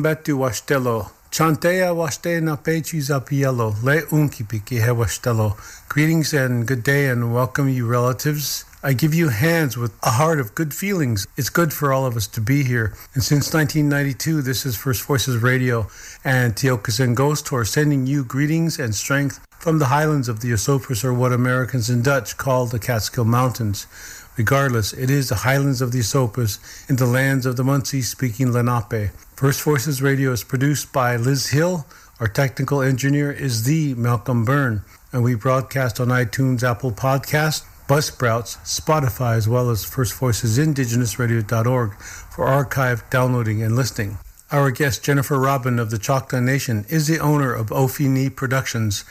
[0.00, 1.10] Umbetu Washtelo.
[1.30, 3.74] Chantea waste na pechi zapielo.
[3.82, 4.00] Le
[4.94, 5.58] washtelo.
[5.90, 8.64] Greetings and good day and welcome you relatives.
[8.82, 11.26] I give you hands with a heart of good feelings.
[11.36, 12.94] It's good for all of us to be here.
[13.12, 15.88] And since 1992, this is First Voices Radio
[16.24, 21.04] and Tiokasin Ghost Horse sending you greetings and strength from the highlands of the Esopus
[21.04, 23.86] or what Americans and Dutch call the Catskill Mountains.
[24.38, 26.58] Regardless, it is the highlands of the Esopus
[26.88, 29.10] in the lands of the Munsee speaking Lenape.
[29.36, 31.86] First Voices Radio is produced by Liz Hill.
[32.20, 38.56] Our technical engineer is the Malcolm Burn, and we broadcast on iTunes, Apple Podcast, Buzzsprouts,
[38.64, 44.16] Spotify, as well as First Voices Indigenousradio.org for archive downloading and listening.
[44.50, 49.04] Our guest, Jennifer Robin of the Choctaw Nation, is the owner of Ofini Productions.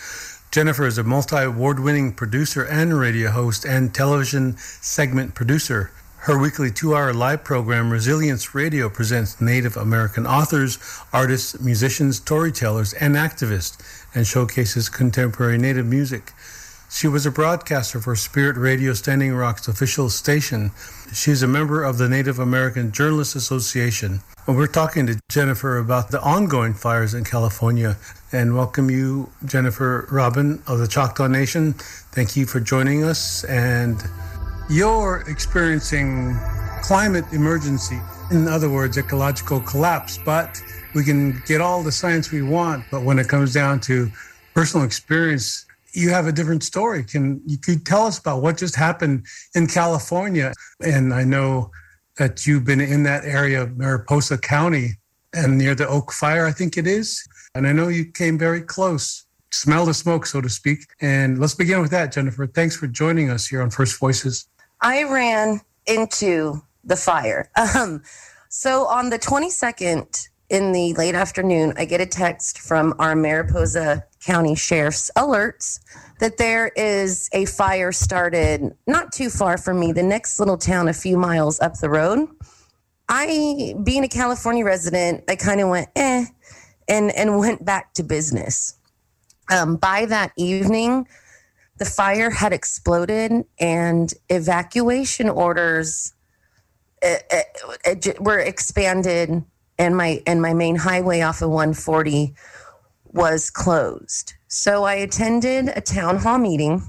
[0.51, 5.91] Jennifer is a multi award winning producer and radio host and television segment producer.
[6.21, 10.79] Her weekly two hour live program, Resilience Radio, presents Native American authors,
[11.13, 13.77] artists, musicians, storytellers, and activists,
[14.15, 16.33] and showcases contemporary Native music.
[16.89, 20.71] She was a broadcaster for Spirit Radio Standing Rock's official station.
[21.11, 24.21] She's a member of the Native American Journalists Association.
[24.45, 27.97] And we're talking to Jennifer about the ongoing fires in California.
[28.31, 31.73] And welcome you, Jennifer Robin of the Choctaw Nation.
[32.13, 33.43] Thank you for joining us.
[33.45, 34.03] And
[34.69, 36.37] you're experiencing
[36.83, 37.99] climate emergency.
[38.29, 40.19] In other words, ecological collapse.
[40.23, 40.61] But
[40.93, 44.11] we can get all the science we want, but when it comes down to
[44.53, 47.03] personal experience, you have a different story.
[47.03, 50.53] Can you could tell us about what just happened in California?
[50.81, 51.71] And I know
[52.17, 54.91] that you've been in that area of Mariposa County
[55.33, 57.25] and near the Oak Fire, I think it is.
[57.55, 60.79] And I know you came very close, smell the smoke, so to speak.
[61.01, 62.45] And let's begin with that, Jennifer.
[62.47, 64.47] Thanks for joining us here on First Voices.
[64.81, 67.49] I ran into the fire.
[67.75, 68.01] Um,
[68.51, 74.03] so on the 22nd in the late afternoon, I get a text from our Mariposa
[74.29, 75.79] County Sheriff's alerts
[76.19, 80.87] that there is a fire started not too far from me, the next little town
[80.87, 82.29] a few miles up the road.
[83.07, 86.25] I, being a California resident, I kind of went, eh,
[86.87, 88.75] and, and went back to business.
[89.49, 91.07] Um, by that evening,
[91.77, 96.13] the fire had exploded and evacuation orders
[97.01, 97.23] it,
[97.83, 99.43] it, were expanded
[99.79, 102.35] and my and my main highway off of 140
[103.13, 106.81] was closed so i attended a town hall meeting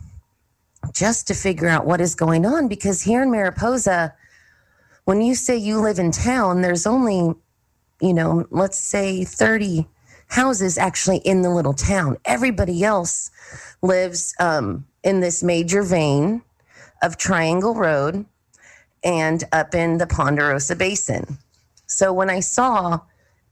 [0.92, 4.14] just to figure out what is going on because here in mariposa
[5.04, 7.34] when you say you live in town there's only
[8.00, 9.86] you know let's say 30
[10.28, 13.30] houses actually in the little town everybody else
[13.82, 16.42] lives um, in this major vein
[17.02, 18.26] of Triangle Road
[19.02, 21.38] and up in the Ponderosa Basin.
[21.86, 23.00] So when I saw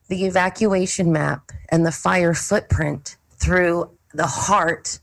[0.09, 5.01] the evacuation map and the fire footprint through the heart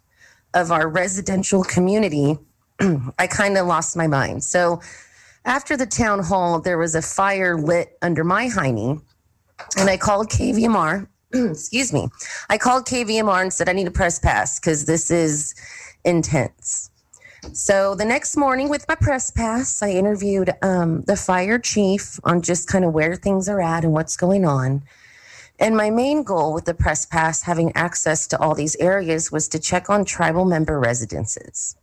[0.53, 2.37] of our residential community,
[3.19, 4.43] I kind of lost my mind.
[4.43, 4.81] So
[5.45, 9.01] after the town hall, there was a fire lit under my hiney,
[9.77, 11.07] and I called KVMR
[11.51, 12.07] excuse me,
[12.49, 15.55] I called KVMR and said, I need a press pass because this is
[16.03, 16.89] intense.
[17.53, 22.41] So the next morning with my press pass, I interviewed um, the fire chief on
[22.41, 24.83] just kind of where things are at and what's going on.
[25.59, 29.47] And my main goal with the press pass, having access to all these areas, was
[29.49, 31.77] to check on tribal member residences.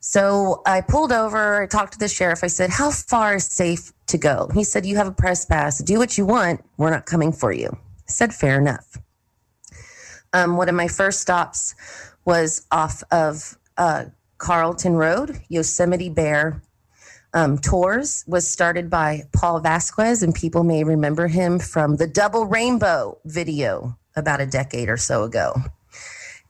[0.00, 2.42] So I pulled over, I talked to the sheriff.
[2.42, 4.48] I said, How far is safe to go?
[4.54, 5.78] He said, You have a press pass.
[5.78, 6.64] Do what you want.
[6.76, 7.68] We're not coming for you.
[7.70, 8.98] I said, Fair enough.
[10.32, 11.74] Um, one of my first stops
[12.24, 14.06] was off of uh,
[14.42, 16.60] Carlton Road, Yosemite Bear
[17.32, 22.46] um, Tours was started by Paul Vasquez, and people may remember him from the Double
[22.46, 25.54] Rainbow video about a decade or so ago.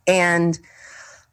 [0.07, 0.59] And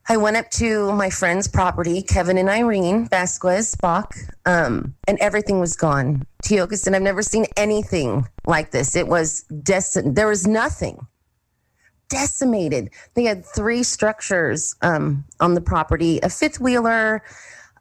[0.10, 4.12] I went up to my friend's property, Kevin and Irene Vasquez Spock,
[4.46, 6.28] um, and everything was gone.
[6.44, 8.98] Tiokasin, I've never seen anything like this.
[8.98, 11.08] It was des- there was nothing
[12.10, 12.90] decimated.
[13.14, 17.24] They had three structures um, on the property: a fifth wheeler,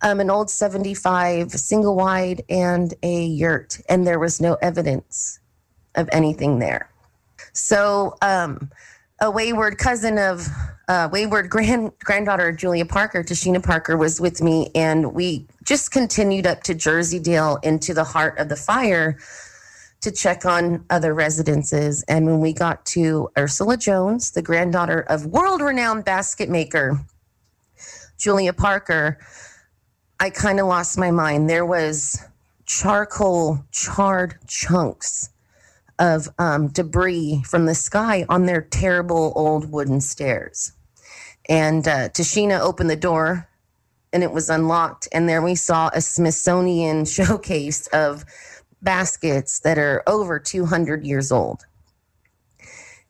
[0.03, 5.41] um, an old 75 single wide, and a yurt, and there was no evidence
[5.95, 6.91] of anything there.
[7.53, 8.71] So, um,
[9.21, 10.47] a wayward cousin of
[10.89, 16.47] uh, wayward grand granddaughter Julia Parker, Tashina Parker, was with me, and we just continued
[16.47, 19.19] up to Jersey-Dale into the heart of the fire
[20.01, 22.03] to check on other residences.
[22.05, 27.01] And when we got to Ursula Jones, the granddaughter of world-renowned basket maker
[28.19, 29.19] Julia Parker,
[30.21, 31.49] I kind of lost my mind.
[31.49, 32.21] There was
[32.67, 35.31] charcoal charred chunks
[35.99, 40.73] of um, debris from the sky on their terrible old wooden stairs.
[41.49, 43.49] And uh, Tashina opened the door
[44.13, 45.09] and it was unlocked.
[45.13, 48.25] And there we saw a Smithsonian showcase of
[48.83, 51.65] baskets that are over 200 years old.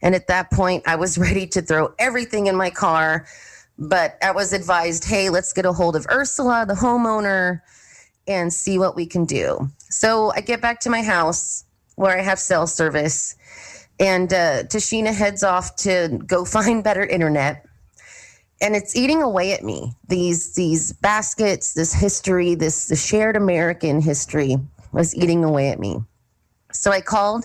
[0.03, 3.27] And at that point, I was ready to throw everything in my car.
[3.79, 7.61] But I was advised, hey, let's get a hold of Ursula, the homeowner,
[8.27, 9.71] and see what we can do.
[9.89, 13.37] So I get back to my house where I have cell service,
[14.01, 17.65] and uh, Tashina heads off to go find better internet.
[18.61, 19.93] And it's eating away at me.
[20.09, 24.57] These these baskets, this history, this the shared American history
[24.93, 25.99] was eating away at me.
[26.73, 27.45] So I called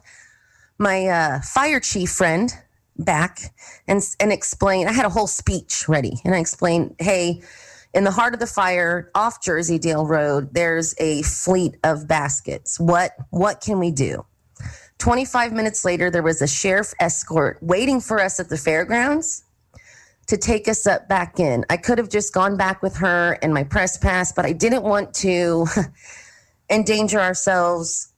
[0.77, 2.51] my uh, fire chief friend
[2.97, 3.39] back
[3.87, 4.89] and and explained.
[4.89, 7.41] I had a whole speech ready, and I explained, "Hey,
[7.93, 12.79] in the heart of the fire, off Jersey Dale Road, there's a fleet of baskets.
[12.79, 14.25] What what can we do?"
[14.99, 19.43] 25 minutes later, there was a sheriff escort waiting for us at the fairgrounds
[20.27, 21.65] to take us up back in.
[21.69, 24.83] I could have just gone back with her and my press pass, but I didn't
[24.83, 25.65] want to
[26.73, 28.11] endanger ourselves,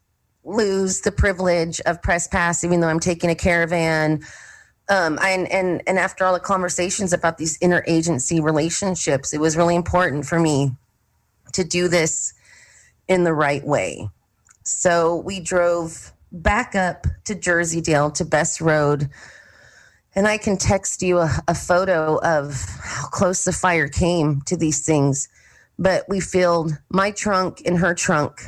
[0.44, 4.22] lose the privilege of press pass, even though I'm taking a caravan.
[4.88, 9.76] Um, and, and, and after all the conversations about these interagency relationships, it was really
[9.76, 10.72] important for me
[11.54, 12.34] to do this
[13.08, 14.10] in the right way.
[14.64, 19.10] So we drove back up to Jerseydale to Best Road.
[20.16, 24.56] And I can text you a, a, photo of how close the fire came to
[24.56, 25.28] these things.
[25.78, 28.42] But we filled my trunk and her trunk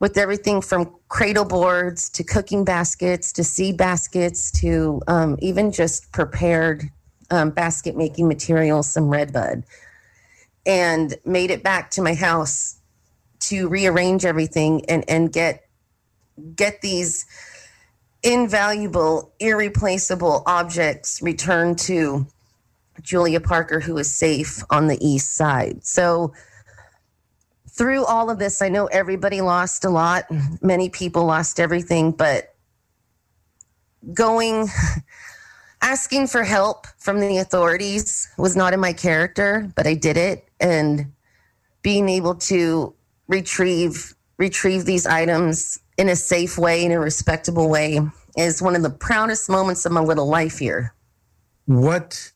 [0.00, 6.12] with everything from cradle boards to cooking baskets to seed baskets to um, even just
[6.12, 6.84] prepared
[7.30, 9.64] um, basket making materials, some redbud,
[10.66, 12.78] and made it back to my house
[13.40, 15.64] to rearrange everything and, and get
[16.54, 17.26] get these
[18.22, 22.26] invaluable, irreplaceable objects returned to
[23.02, 25.84] Julia Parker, who is safe on the east side.
[25.84, 26.32] So,
[27.70, 30.24] through all of this, I know everybody lost a lot.
[30.60, 32.54] Many people lost everything, but
[34.12, 34.68] going,
[35.82, 40.48] asking for help from the authorities was not in my character, but I did it.
[40.60, 41.12] And
[41.82, 42.94] being able to
[43.28, 48.00] retrieve retrieve these items in a safe way, in a respectable way,
[48.36, 50.94] is one of the proudest moments of my little life here.
[51.66, 52.32] What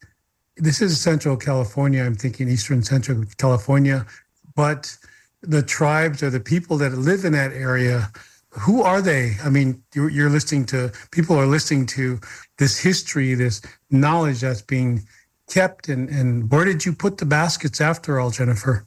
[0.57, 4.07] this is Central California, I'm thinking Eastern Central California,
[4.55, 4.97] but
[5.41, 8.11] the tribes or the people that live in that area,
[8.51, 9.37] who are they?
[9.43, 12.21] I mean, you're, you're listening to people are listening to
[12.59, 15.03] this history, this knowledge that's being
[15.49, 18.87] kept, and, and where did you put the baskets after all, Jennifer?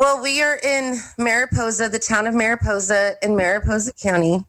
[0.00, 4.44] Well, we are in Mariposa, the town of Mariposa in Mariposa County,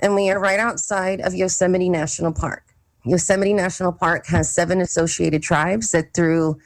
[0.00, 2.67] and we are right outside of Yosemite National Park.
[3.04, 6.58] Yosemite National Park has seven associated tribes that, through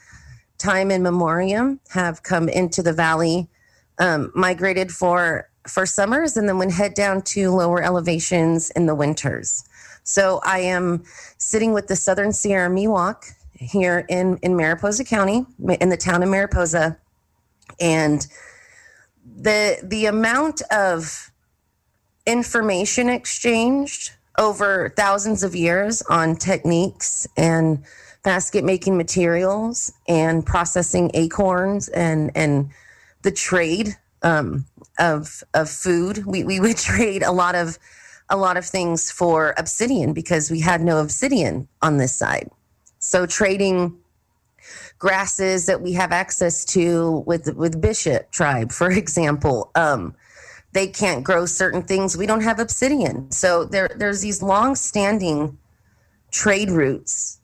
[0.59, 3.49] time in memoriam, have come into the valley,
[3.99, 8.95] um, migrated for for summers, and then would head down to lower elevations in the
[8.95, 9.65] winters.
[10.03, 11.05] So I am
[11.39, 15.47] sitting with the Southern Sierra Miwok here in in Mariposa County,
[15.81, 16.99] in the town of Mariposa
[17.81, 18.27] and
[19.25, 21.31] the the amount of
[22.27, 27.85] information exchanged over thousands of years on techniques and
[28.23, 32.71] basket making materials and processing acorns and and
[33.23, 34.65] the trade um,
[34.99, 36.25] of of food.
[36.27, 37.79] We we would trade a lot of
[38.29, 42.49] a lot of things for obsidian because we had no obsidian on this side.
[42.99, 43.99] So trading
[44.99, 49.71] grasses that we have access to with with Bishop tribe, for example.
[49.75, 50.15] Um,
[50.73, 52.17] they can't grow certain things.
[52.17, 53.31] We don't have obsidian.
[53.31, 55.59] So there, there's these long-standing
[56.31, 57.41] trade routes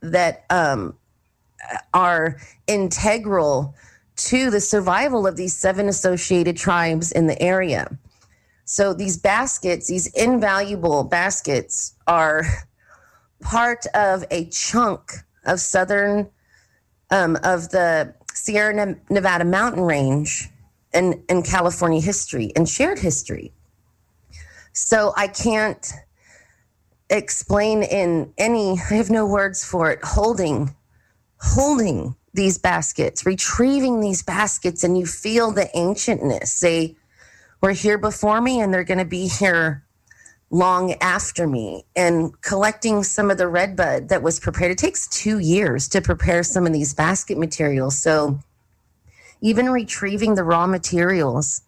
[0.00, 0.96] that um,
[1.92, 3.74] are integral
[4.16, 7.98] to the survival of these seven associated tribes in the area.
[8.64, 12.44] So these baskets, these invaluable baskets, are
[13.40, 15.12] part of a chunk
[15.44, 16.30] of southern
[17.10, 20.48] um, of the Sierra Nevada mountain range
[20.92, 23.52] and, and California history and shared history.
[24.72, 25.92] So I can't
[27.08, 30.74] explain in any, I have no words for it, holding,
[31.40, 36.60] holding these baskets, retrieving these baskets, and you feel the ancientness.
[36.60, 36.96] They
[37.60, 39.84] were here before me and they're going to be here
[40.50, 41.84] long after me.
[41.96, 46.42] And collecting some of the redbud that was prepared, it takes two years to prepare
[46.42, 47.98] some of these basket materials.
[47.98, 48.40] So
[49.40, 51.62] even retrieving the raw materials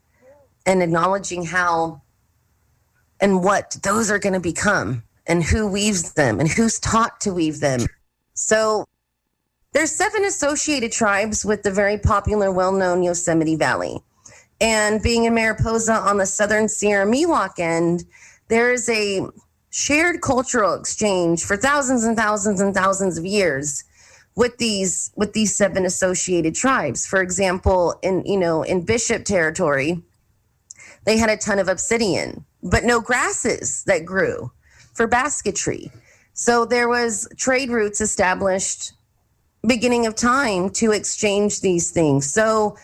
[0.67, 2.03] and acknowledging how
[3.21, 7.33] and what those are going to become and who weaves them and who's taught to
[7.33, 7.81] weave them.
[8.35, 8.87] So
[9.73, 14.01] there's seven associated tribes with the very popular, well-known Yosemite Valley.
[14.61, 18.05] And being in Mariposa on the southern Sierra Miwok end,
[18.49, 19.27] there is a
[19.71, 23.85] shared cultural exchange for thousands and thousands and thousands of years
[24.35, 27.07] with these with these seven associated tribes.
[27.07, 30.03] For example, in you know in Bishop territory,
[31.05, 34.53] they had a ton of obsidian, but no grasses that grew
[34.95, 35.91] for basketry.
[36.35, 38.93] So there was trade routes established
[39.67, 42.33] beginning of time to exchange these things.
[42.33, 42.77] So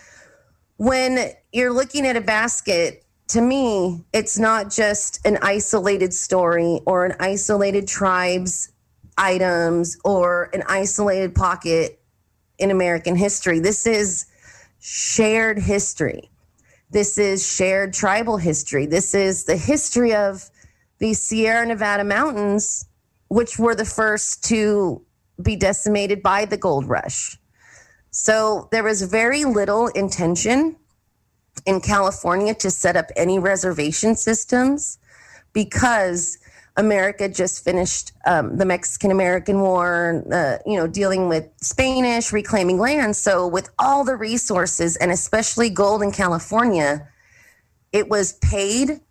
[0.77, 7.05] when you're looking at a basket, to me, it's not just an isolated story or
[7.05, 8.71] an isolated tribe's
[9.19, 11.99] items or an isolated pocket
[12.57, 13.59] in American history.
[13.59, 14.25] This is
[14.79, 16.29] shared history.
[16.89, 18.85] This is shared tribal history.
[18.87, 20.49] This is the history of
[20.97, 22.85] the Sierra Nevada mountains,
[23.27, 25.05] which were the first to
[25.41, 27.37] be decimated by the gold rush.
[28.11, 30.75] So there was very little intention
[31.65, 34.97] in California to set up any reservation systems
[35.53, 36.37] because
[36.77, 42.77] America just finished um, the Mexican American War, uh, you know, dealing with Spanish, reclaiming
[42.77, 43.15] land.
[43.15, 47.07] So, with all the resources and especially gold in California,
[47.91, 49.01] it was paid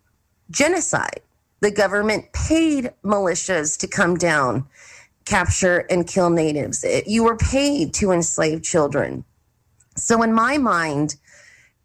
[0.49, 1.21] genocide.
[1.59, 4.65] The government paid militias to come down,
[5.25, 6.83] capture, and kill natives.
[6.83, 9.25] It, you were paid to enslave children.
[9.95, 11.17] So, in my mind,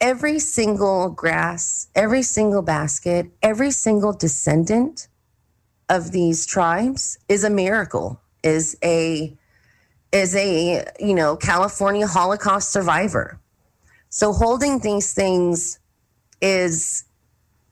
[0.00, 5.08] every single grass, every single basket, every single descendant
[5.88, 9.36] of these tribes is a miracle, is a
[10.12, 13.40] is a you know California Holocaust survivor.
[14.10, 15.80] So holding these things
[16.40, 17.04] is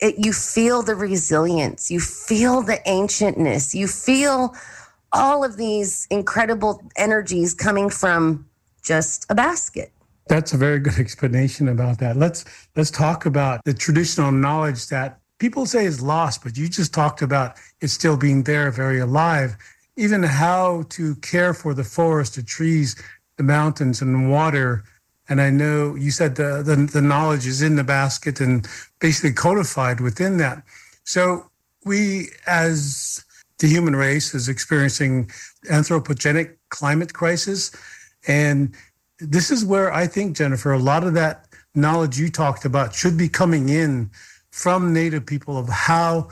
[0.00, 4.54] it, you feel the resilience, you feel the ancientness, you feel
[5.12, 8.48] all of these incredible energies coming from
[8.82, 9.92] just a basket.
[10.28, 12.16] That's a very good explanation about that.
[12.16, 16.94] Let's let's talk about the traditional knowledge that people say is lost, but you just
[16.94, 19.56] talked about it still being there, very alive.
[19.96, 22.94] Even how to care for the forest, the trees,
[23.38, 24.84] the mountains, and water.
[25.28, 28.68] And I know you said the, the, the knowledge is in the basket and
[29.00, 30.62] basically codified within that.
[31.02, 31.50] So
[31.84, 33.24] we, as
[33.58, 35.28] the human race, is experiencing
[35.68, 37.72] anthropogenic climate crisis,
[38.28, 38.72] and
[39.18, 43.18] this is where I think Jennifer, a lot of that knowledge you talked about should
[43.18, 44.08] be coming in
[44.52, 46.28] from Native people of how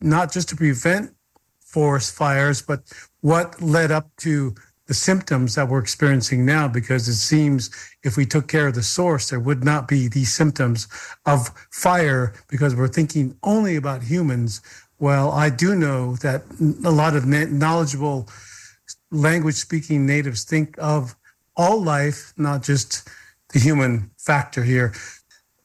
[0.00, 1.14] not just to prevent
[1.60, 2.82] forest fires, but
[3.20, 4.54] what led up to
[4.86, 7.70] the symptoms that we're experiencing now, because it seems
[8.02, 10.88] if we took care of the source, there would not be these symptoms
[11.26, 14.60] of fire because we're thinking only about humans.
[14.98, 16.42] Well, I do know that
[16.84, 18.28] a lot of knowledgeable
[19.12, 21.14] language speaking natives think of
[21.56, 23.08] all life, not just
[23.52, 24.92] the human factor here.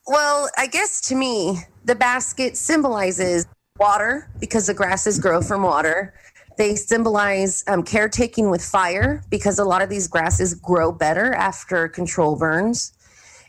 [0.05, 3.45] Well, I guess to me, the basket symbolizes
[3.79, 6.15] water because the grasses grow from water.
[6.57, 11.87] They symbolize um, caretaking with fire because a lot of these grasses grow better after
[11.87, 12.93] control burns.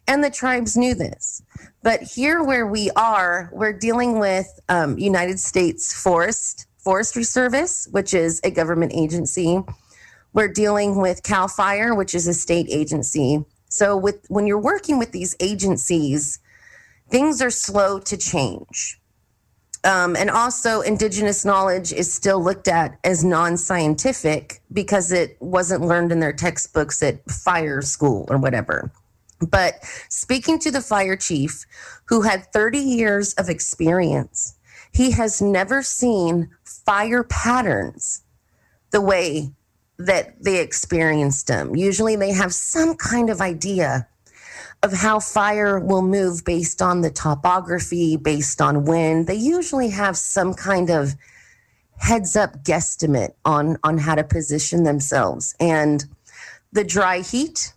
[0.06, 1.42] And the tribes knew this.
[1.82, 8.14] But here, where we are, we're dealing with um, United States forest Forestry Service, which
[8.14, 9.60] is a government agency.
[10.32, 13.44] We're dealing with CAL FIRE, which is a state agency.
[13.68, 16.38] So with when you're working with these agencies,
[17.08, 19.00] things are slow to change.
[19.84, 25.82] Um, and also, indigenous knowledge is still looked at as non scientific because it wasn't
[25.82, 28.90] learned in their textbooks at fire school or whatever.
[29.40, 29.74] But
[30.08, 31.66] speaking to the fire chief,
[32.06, 34.56] who had 30 years of experience,
[34.92, 38.22] he has never seen fire patterns
[38.90, 39.52] the way
[39.98, 41.76] that they experienced them.
[41.76, 44.08] Usually they have some kind of idea
[44.86, 49.26] of how fire will move based on the topography, based on wind.
[49.26, 51.14] They usually have some kind of
[51.98, 55.56] heads up guesstimate on on how to position themselves.
[55.58, 56.04] And
[56.72, 57.74] the dry heat,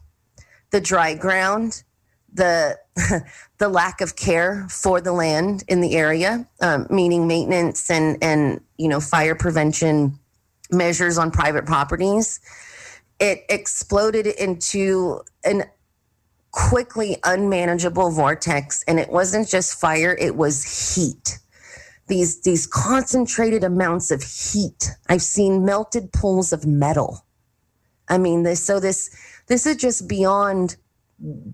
[0.69, 1.83] the dry ground,
[2.31, 2.77] the
[3.57, 8.61] the lack of care for the land in the area, um, meaning maintenance and and
[8.77, 10.19] you know fire prevention
[10.69, 12.39] measures on private properties.
[13.19, 15.63] It exploded into an
[16.51, 21.39] quickly unmanageable vortex and it wasn't just fire it was heat.
[22.07, 27.25] These these concentrated amounts of heat i've seen melted pools of metal.
[28.07, 29.15] I mean this so this
[29.47, 30.77] this is just beyond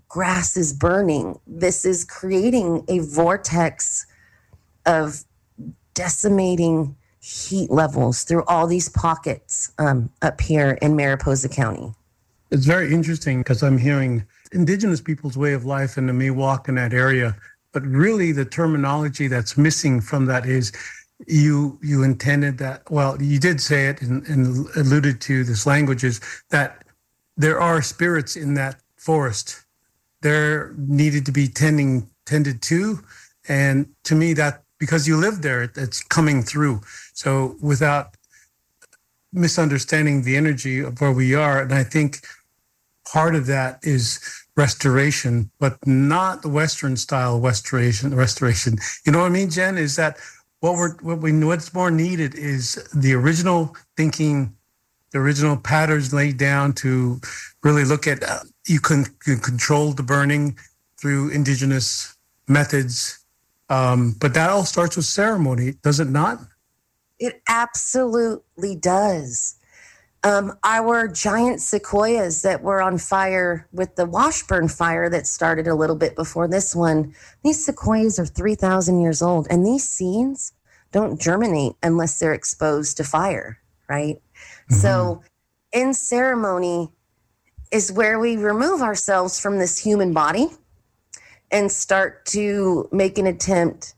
[0.07, 1.39] grass is burning.
[1.47, 4.05] This is creating a vortex
[4.85, 5.25] of
[5.93, 11.91] decimating heat levels through all these pockets um, up here in mariposa county
[12.51, 14.25] it's very interesting because i'm hearing
[14.55, 17.35] indigenous people's way of life and Miwok in that area.
[17.73, 20.71] But really, the terminology that's missing from that is
[21.27, 22.89] you you intended that.
[22.89, 26.85] Well, you did say it and, and alluded to this language is that
[27.37, 29.65] there are spirits in that forest.
[30.21, 32.99] There needed to be tending tended to,
[33.47, 36.81] and to me that because you live there, it's coming through.
[37.13, 38.15] So without
[39.35, 42.25] misunderstanding the energy of where we are, and I think
[43.11, 44.19] part of that is
[44.55, 48.15] restoration, but not the Western style restoration.
[48.15, 48.77] Restoration.
[49.05, 49.77] You know what I mean, Jen?
[49.77, 50.17] Is that
[50.61, 54.55] what we're what we what's more needed is the original thinking,
[55.11, 57.19] the original patterns laid down to
[57.63, 59.05] really look at uh, you can,
[59.41, 60.57] control the burning
[60.99, 62.15] through indigenous
[62.47, 63.19] methods.
[63.69, 66.39] Um, but that all starts with ceremony, does it not?
[67.19, 69.55] It absolutely does.
[70.23, 75.75] Um, our giant sequoias that were on fire with the Washburn fire that started a
[75.75, 80.51] little bit before this one, these sequoias are 3,000 years old, and these seeds
[80.91, 84.15] don't germinate unless they're exposed to fire, right?
[84.15, 84.75] Mm-hmm.
[84.75, 85.21] So,
[85.71, 86.89] in ceremony
[87.71, 90.47] is where we remove ourselves from this human body
[91.51, 93.94] and start to make an attempt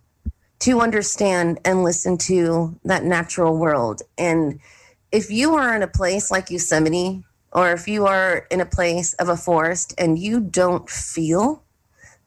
[0.60, 4.02] to understand and listen to that natural world.
[4.18, 4.60] And
[5.12, 9.14] if you are in a place like Yosemite, or if you are in a place
[9.16, 11.64] of a forest and you don't feel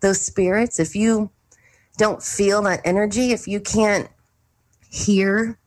[0.01, 1.31] those spirits, if you
[1.99, 4.09] don't feel that energy, if you can't
[4.91, 5.59] hear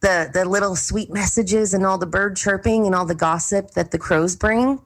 [0.00, 3.90] the the little sweet messages and all the bird chirping and all the gossip that
[3.90, 4.80] the crows bring,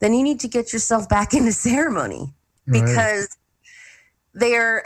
[0.00, 2.34] then you need to get yourself back into ceremony.
[2.68, 3.36] Because
[4.34, 4.82] they're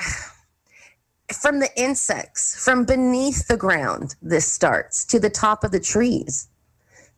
[1.33, 6.49] from the insects, from beneath the ground, this starts to the top of the trees.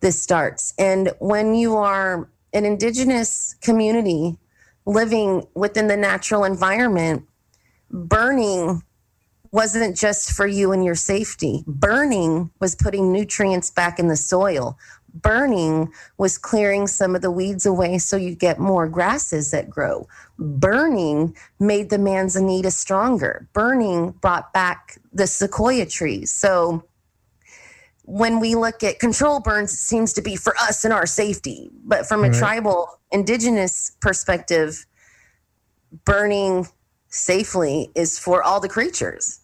[0.00, 0.74] This starts.
[0.78, 4.36] And when you are an indigenous community
[4.84, 7.24] living within the natural environment,
[7.90, 8.82] burning
[9.52, 11.62] wasn't just for you and your safety.
[11.66, 14.78] Burning was putting nutrients back in the soil
[15.14, 20.06] burning was clearing some of the weeds away so you get more grasses that grow.
[20.38, 23.48] Burning made the manzanita stronger.
[23.52, 26.32] Burning brought back the sequoia trees.
[26.32, 26.84] So
[28.04, 31.70] when we look at control burns, it seems to be for us and our safety.
[31.84, 32.38] But from a right.
[32.38, 34.86] tribal, indigenous perspective,
[36.04, 36.66] burning
[37.08, 39.40] safely is for all the creatures.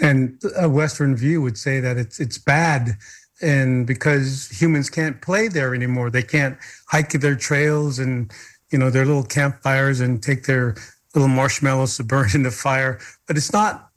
[0.00, 2.96] And a Western view would say that it's it's bad
[3.42, 8.32] and because humans can't play there anymore they can't hike their trails and
[8.72, 10.74] you know their little campfires and take their
[11.14, 12.98] little marshmallows to burn in the fire.
[13.26, 13.90] But it's not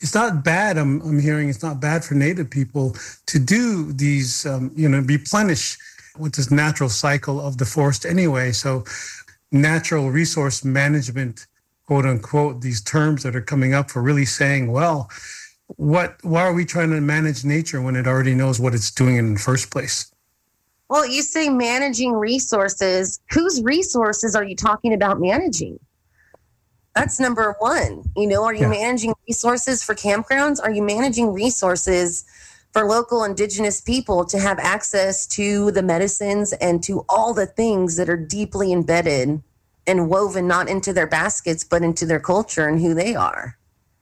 [0.00, 2.94] it's not bad i'm, I'm hearing it's not bad for native people
[3.28, 5.78] to do these um, you know replenish
[6.18, 8.52] with this natural cycle of the forest anyway.
[8.52, 8.84] So
[9.52, 11.46] natural resource management
[11.86, 15.08] quote unquote these terms that are coming up for really saying well
[15.68, 19.16] what why are we trying to manage nature when it already knows what it's doing
[19.16, 20.12] in the first place?
[20.88, 23.20] Well you say managing resources.
[23.30, 25.78] Whose resources are you talking about managing?
[26.94, 28.04] That's number one.
[28.16, 28.68] You know are you yeah.
[28.68, 30.62] managing resources for campgrounds?
[30.62, 32.24] Are you managing resources
[32.72, 37.96] for local indigenous people to have access to the medicines and to all the things
[37.96, 39.42] that are deeply embedded
[39.86, 43.56] and woven not into their baskets but into their culture and who they are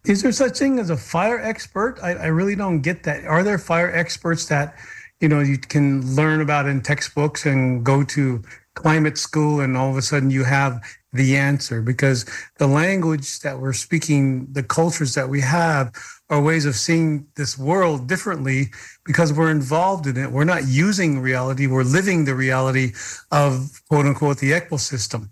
[0.07, 3.43] is there such thing as a fire expert I, I really don't get that are
[3.43, 4.75] there fire experts that
[5.21, 8.43] you know you can learn about in textbooks and go to
[8.75, 10.83] climate school and all of a sudden you have
[11.15, 12.27] the answer because
[12.59, 15.95] the language that we're speaking, the cultures that we have
[16.29, 18.71] are ways of seeing this world differently
[19.05, 20.33] because we're involved in it.
[20.33, 22.93] We're not using reality, we're living the reality
[23.31, 25.31] of quote unquote the ecosystem.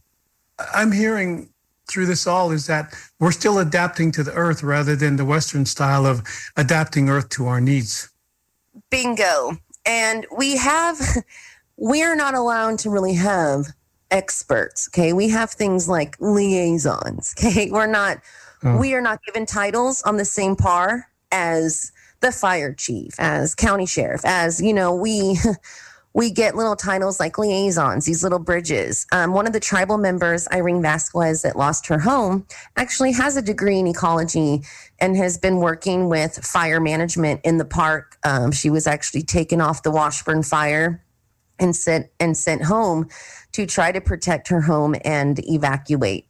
[0.72, 1.50] I'm hearing
[1.88, 5.66] through this all is that we're still adapting to the earth rather than the Western
[5.66, 6.22] style of
[6.56, 8.10] adapting earth to our needs.
[8.90, 9.56] Bingo.
[9.84, 11.00] And we have,
[11.76, 13.66] we're not allowed to really have
[14.10, 14.88] experts.
[14.90, 15.12] Okay.
[15.12, 17.34] We have things like liaisons.
[17.44, 17.70] Okay.
[17.70, 18.18] We're not,
[18.62, 18.78] oh.
[18.78, 21.90] we are not given titles on the same par as
[22.20, 25.36] the fire chief, as county sheriff, as, you know, we,
[26.14, 29.06] we get little titles like liaisons, these little bridges.
[29.12, 32.46] Um, one of the tribal members, Irene Vasquez, that lost her home,
[32.76, 34.62] actually has a degree in ecology
[35.00, 38.18] and has been working with fire management in the park.
[38.24, 41.02] Um, she was actually taken off the Washburn fire
[41.58, 43.08] and sent and sent home
[43.52, 46.26] to try to protect her home and evacuate.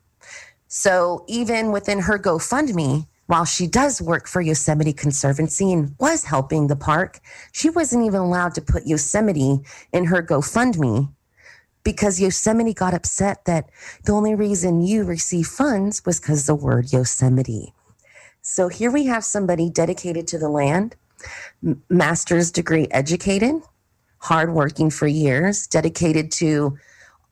[0.68, 6.66] So even within her GoFundMe, while she does work for Yosemite Conservancy and was helping
[6.66, 7.18] the park,
[7.50, 11.10] she wasn't even allowed to put Yosemite in her GoFundMe
[11.82, 13.70] because Yosemite got upset that
[14.04, 17.72] the only reason you receive funds was because the word Yosemite.
[18.42, 20.94] So here we have somebody dedicated to the land,
[21.88, 23.62] master's degree educated,
[24.18, 26.76] hardworking for years, dedicated to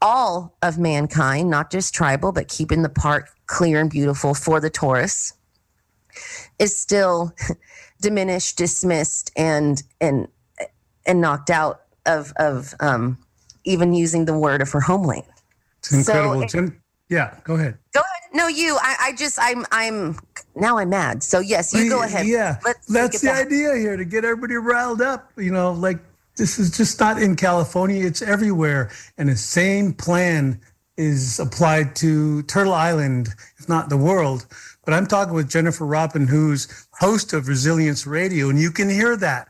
[0.01, 4.71] all of mankind, not just tribal, but keeping the park clear and beautiful for the
[4.71, 5.35] tourists,
[6.59, 7.35] is still
[8.01, 10.29] diminished, dismissed, and and
[11.07, 13.19] and knocked out of of um,
[13.65, 15.25] even using the word of her homeland.
[15.79, 16.49] It's incredible.
[16.49, 16.69] So,
[17.09, 17.79] yeah, go ahead.
[17.93, 18.31] Go ahead.
[18.33, 18.79] No, you.
[18.81, 19.39] I, I just.
[19.41, 19.67] I'm.
[19.73, 20.19] I'm.
[20.55, 21.23] Now I'm mad.
[21.23, 22.27] So yes, you go ahead.
[22.27, 23.47] Yeah, Let's that's the back.
[23.47, 25.31] idea here to get everybody riled up.
[25.37, 25.99] You know, like
[26.41, 28.91] this is just not in California, it's everywhere.
[29.19, 30.61] And the same plan
[31.01, 34.47] is applied to Turtle Island, if not the world.
[34.85, 39.17] But I'm talking with Jennifer Robin, who's host of Resilience Radio, and you can hear
[39.17, 39.49] that.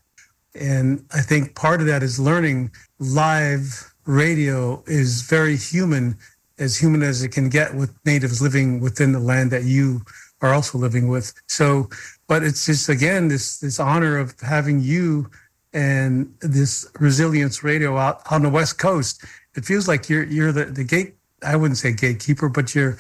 [0.55, 6.17] And I think part of that is learning live radio is very human,
[6.59, 10.03] as human as it can get with natives living within the land that you
[10.43, 11.33] are also living with.
[11.49, 11.89] So,
[12.29, 15.29] but it's just again this this honor of having you
[15.73, 20.65] and this resilience radio out on the west coast it feels like you're you're the,
[20.65, 22.97] the gate i wouldn't say gatekeeper but you're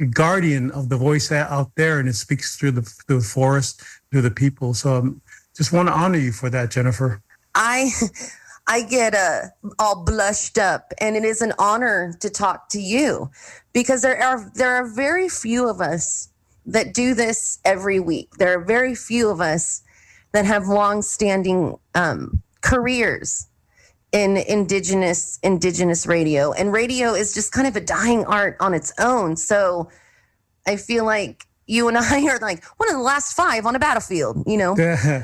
[0.00, 3.82] a guardian of the voice out there and it speaks through the through the forest
[4.10, 4.74] through the people.
[4.74, 5.10] So i
[5.56, 7.22] just want to honor you for that jennifer.
[7.54, 7.90] I
[8.66, 9.42] i get uh,
[9.78, 13.30] all blushed up and it is an honor to talk to you
[13.72, 16.28] because there are there are very few of us
[16.66, 18.30] that do this every week.
[18.38, 19.82] There are very few of us
[20.32, 23.46] that have long-standing um, careers
[24.14, 26.52] in indigenous indigenous radio.
[26.52, 29.36] And radio is just kind of a dying art on its own.
[29.36, 29.90] So
[30.66, 33.78] i feel like you and i are like one of the last five on a
[33.78, 34.74] battlefield you know?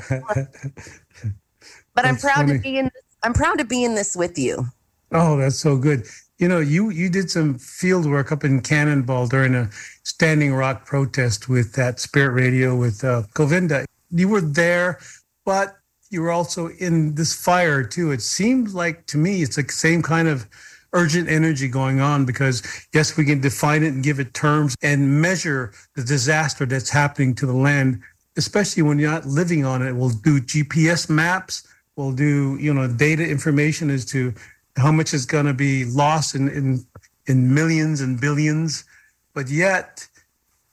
[1.93, 2.53] But i'm proud funny.
[2.53, 4.65] to be in this, i'm proud to be in this with you.
[5.11, 6.05] Oh that's so good.
[6.37, 9.69] You know you you did some field work up in cannonball during a
[10.03, 13.85] standing rock protest with that spirit radio with uh, govinda.
[14.09, 14.99] You were there,
[15.43, 15.80] but
[16.11, 18.11] you were also in this fire too.
[18.11, 20.45] It seems like to me it's the same kind of
[20.93, 22.61] urgent energy going on because
[22.93, 27.33] yes, we can define it and give it terms and measure the disaster that's happening
[27.35, 28.01] to the land,
[28.37, 29.93] especially when you're not living on it.
[29.93, 31.65] We'll do GPS maps.
[31.95, 34.33] We'll do, you know, data information as to
[34.75, 36.85] how much is going to be lost in, in,
[37.27, 38.83] in millions and billions.
[39.33, 40.05] But yet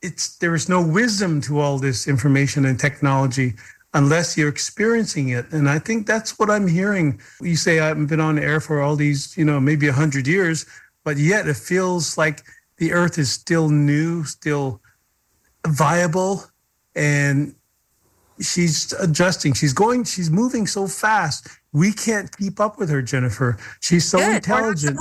[0.02, 3.54] it's there is no wisdom to all this information and technology
[3.94, 8.20] unless you're experiencing it and i think that's what i'm hearing you say i've been
[8.20, 10.66] on air for all these you know maybe 100 years
[11.04, 12.42] but yet it feels like
[12.76, 14.80] the earth is still new still
[15.66, 16.44] viable
[16.94, 17.54] and
[18.40, 23.58] she's adjusting she's going she's moving so fast we can't keep up with her jennifer
[23.80, 24.36] she's so Good.
[24.36, 24.98] intelligent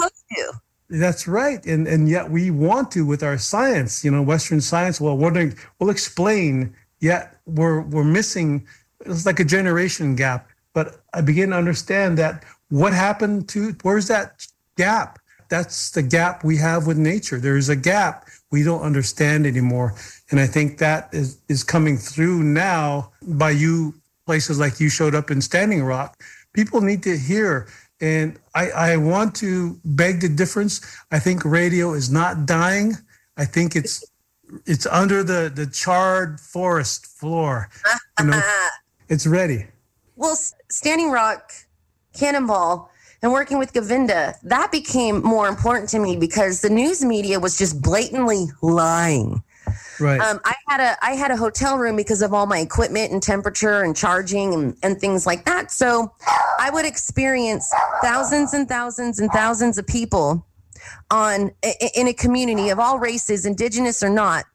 [0.89, 4.06] that's right, and and yet we want to with our science.
[4.06, 5.02] You know, Western science.
[5.02, 6.76] Well, we'll explain.
[7.00, 8.65] Yet we're we're missing.
[9.06, 10.50] It's like a generation gap.
[10.74, 15.20] But I begin to understand that what happened to where's that gap?
[15.50, 17.40] That's the gap we have with nature.
[17.40, 19.96] There's a gap we don't understand anymore,
[20.30, 23.94] and I think that is is coming through now by you
[24.28, 26.22] places like you showed up in Standing Rock,
[26.54, 27.68] people need to hear.
[28.00, 30.82] And I, I want to beg the difference.
[31.12, 32.94] I think radio is not dying.
[33.38, 34.06] I think it's
[34.66, 37.70] it's under the the charred forest floor.
[38.20, 38.42] You know,
[39.10, 39.65] it's ready.
[40.15, 40.36] Well,
[40.70, 41.52] Standing Rock,
[42.13, 42.89] Cannonball,
[43.22, 47.58] and working with Govinda, that became more important to me because the news media was
[47.58, 49.43] just blatantly lying.
[50.00, 50.20] Right.
[50.22, 53.22] Um, I had a I had a hotel room because of all my equipment and
[53.22, 55.72] temperature and charging and, and things like that.
[55.72, 56.13] So
[56.60, 60.46] I would experience thousands and thousands and thousands of people
[61.12, 61.52] on
[61.96, 64.46] in a community of all races, indigenous or not,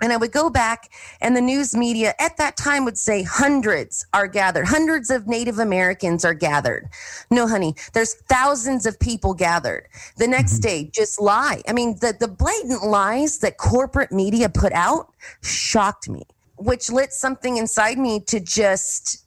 [0.00, 4.06] and I would go back, and the news media at that time would say hundreds
[4.12, 6.88] are gathered, hundreds of Native Americans are gathered.
[7.30, 9.88] No, honey, there's thousands of people gathered.
[10.16, 10.68] The next mm-hmm.
[10.68, 11.62] day, just lie.
[11.68, 16.22] I mean, the, the blatant lies that corporate media put out shocked me,
[16.56, 19.26] which lit something inside me to just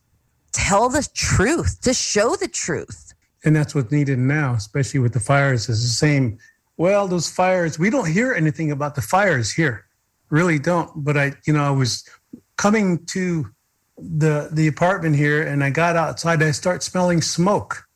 [0.51, 3.13] tell the truth, to show the truth.
[3.45, 6.39] And that's what's needed now, especially with the fires, is the same.
[6.77, 9.85] Well, those fires, we don't hear anything about the fires here
[10.33, 10.91] really don't.
[10.95, 12.03] But I, you know, I was
[12.57, 13.45] coming to
[13.97, 16.41] the the apartment here, and I got outside.
[16.41, 17.87] I start smelling smoke.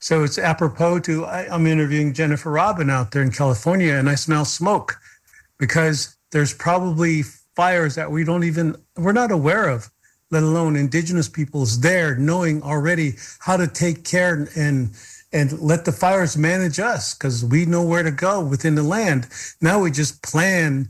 [0.00, 4.16] So it's apropos to I, I'm interviewing Jennifer Robin out there in California, and I
[4.16, 4.96] smell smoke
[5.58, 7.22] because there's probably
[7.54, 9.90] fires that we don't even we're not aware of
[10.30, 14.90] let alone indigenous peoples there knowing already how to take care and
[15.32, 19.28] and let the fires manage us because we know where to go within the land
[19.60, 20.88] now we just plan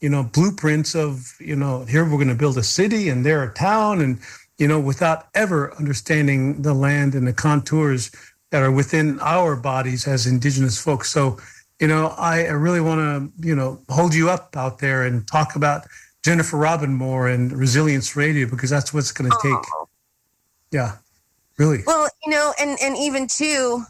[0.00, 3.42] you know, blueprints of, you know, here we're going to build a city and there
[3.42, 4.18] a town and,
[4.58, 8.10] you know, without ever understanding the land and the contours
[8.50, 11.10] that are within our bodies as indigenous folks.
[11.10, 11.38] So,
[11.80, 15.56] you know, I really want to, you know, hold you up out there and talk
[15.56, 15.86] about
[16.22, 19.42] Jennifer Robin more and Resilience Radio because that's what's going to oh.
[19.42, 19.68] take.
[19.74, 19.88] Oh.
[20.70, 20.96] Yeah,
[21.58, 21.82] really.
[21.86, 23.84] Well, you know, and and even too,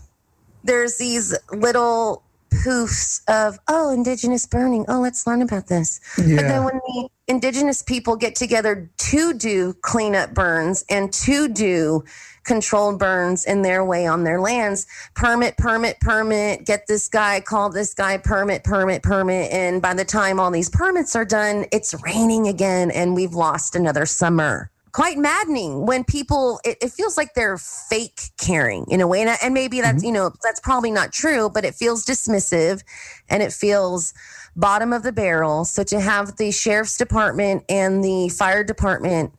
[0.65, 2.23] there's these little
[2.63, 4.85] poofs of oh indigenous burning.
[4.89, 6.01] Oh let's learn about this.
[6.19, 6.37] Yeah.
[6.37, 12.05] but then when the indigenous people get together to do cleanup burns and to do
[12.45, 17.71] controlled burns in their way on their lands permit permit permit get this guy call
[17.71, 19.51] this guy permit permit permit.
[19.53, 23.75] And by the time all these permits are done it's raining again and we've lost
[23.75, 29.07] another summer quite maddening when people it, it, feels like they're fake caring in a
[29.09, 30.07] way and, and maybe that's mm-hmm.
[30.07, 32.83] you know that's probably not true but it feels dismissive
[33.29, 34.15] and it feels
[34.55, 39.33] bottom of the barrel so to have the sheriff's department and the fire department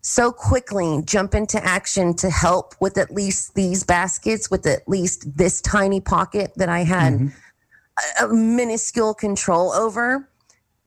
[0.00, 5.36] so quickly jump into action to help with at least these baskets with at least
[5.36, 8.24] this tiny pocket that i had mm-hmm.
[8.24, 10.28] a, a minuscule control over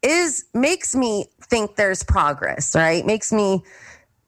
[0.02, 3.62] is makes me think there's progress right makes me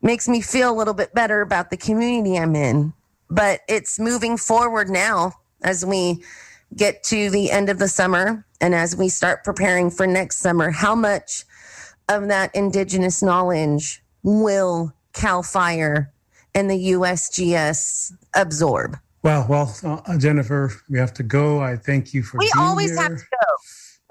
[0.05, 2.93] makes me feel a little bit better about the community I'm in.
[3.29, 6.23] But it's moving forward now as we
[6.77, 10.69] get to the end of the summer and as we start preparing for next summer.
[10.69, 11.43] How much
[12.07, 16.11] of that indigenous knowledge will CAL FIRE
[16.53, 18.97] and the USGS absorb?
[19.23, 21.59] Well, well, uh, Jennifer, we have to go.
[21.59, 22.37] I thank you for.
[22.37, 23.01] We always here.
[23.01, 23.53] have to go.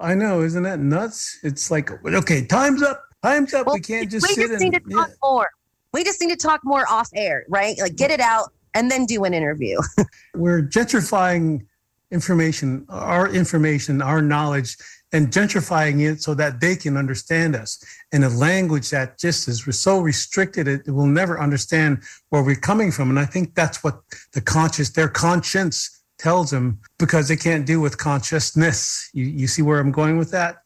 [0.01, 1.39] I know, isn't that nuts?
[1.41, 3.01] It's like, okay, time's up.
[3.23, 3.65] Time's up.
[3.65, 5.15] Well, we can't just we sit just and, need to talk yeah.
[5.23, 5.47] more.
[5.95, 7.79] We just need to talk more off air, right?
[7.79, 9.79] Like get it out and then do an interview.
[10.35, 11.65] We're gentrifying
[12.11, 14.75] information, our information, our knowledge,
[15.13, 17.81] and gentrifying it so that they can understand us
[18.11, 22.91] in a language that just is so restricted, it will never understand where we're coming
[22.91, 23.09] from.
[23.09, 24.01] And I think that's what
[24.33, 29.09] the conscious, their conscience tells them because they can't deal with consciousness.
[29.13, 30.57] You, you see where I'm going with that?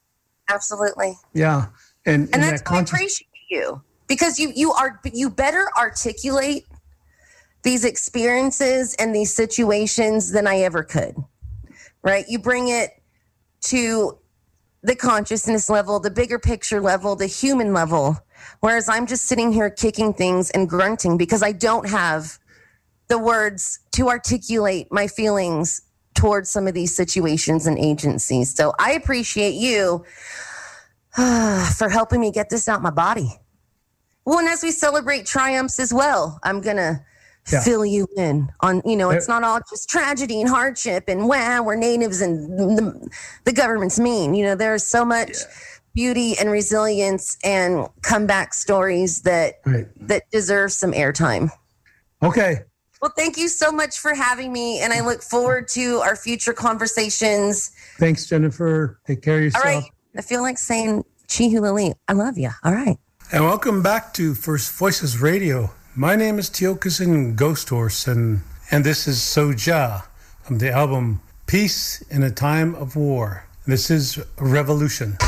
[0.50, 1.14] Absolutely.
[1.36, 1.68] Yeah.
[2.08, 5.70] And, and, and that's that conscious- I appreciate you because you you are you better
[5.78, 6.66] articulate
[7.64, 11.16] these experiences and these situations than I ever could.
[12.02, 12.26] Right?
[12.28, 13.02] You bring it
[13.62, 14.18] to
[14.82, 18.18] the consciousness level, the bigger picture level, the human level.
[18.62, 22.40] Whereas I'm just sitting here kicking things and grunting because I don't have
[23.10, 25.82] the words to articulate my feelings
[26.14, 28.56] towards some of these situations and agencies.
[28.56, 30.06] So I appreciate you
[31.16, 33.39] for helping me get this out my body.
[34.26, 37.04] Well, and as we celebrate triumphs as well, I'm gonna
[37.52, 37.62] yeah.
[37.62, 39.34] fill you in on you know it's eh.
[39.34, 43.10] not all just tragedy and hardship and wow we're natives and the,
[43.46, 44.36] the government's mean.
[44.36, 45.30] You know, there's so much.
[45.30, 45.54] Yeah.
[45.96, 49.88] Beauty and resilience and comeback stories that right.
[50.08, 51.50] that deserve some airtime.
[52.22, 52.60] Okay,
[53.02, 56.52] well, thank you so much for having me, and I look forward to our future
[56.52, 57.72] conversations.
[57.98, 59.00] Thanks, Jennifer.
[59.08, 59.66] Take care of yourself.
[59.66, 59.84] All right.
[60.18, 61.94] I feel like saying Chihulali.
[62.08, 62.50] I love you.
[62.64, 62.98] All right.
[63.32, 65.70] And welcome back to First Voices Radio.
[65.96, 70.06] My name is Tiokasin Ghost Horse, and, and this is Soja
[70.42, 73.46] from the album Peace in a Time of War.
[73.68, 75.20] This is Revolution.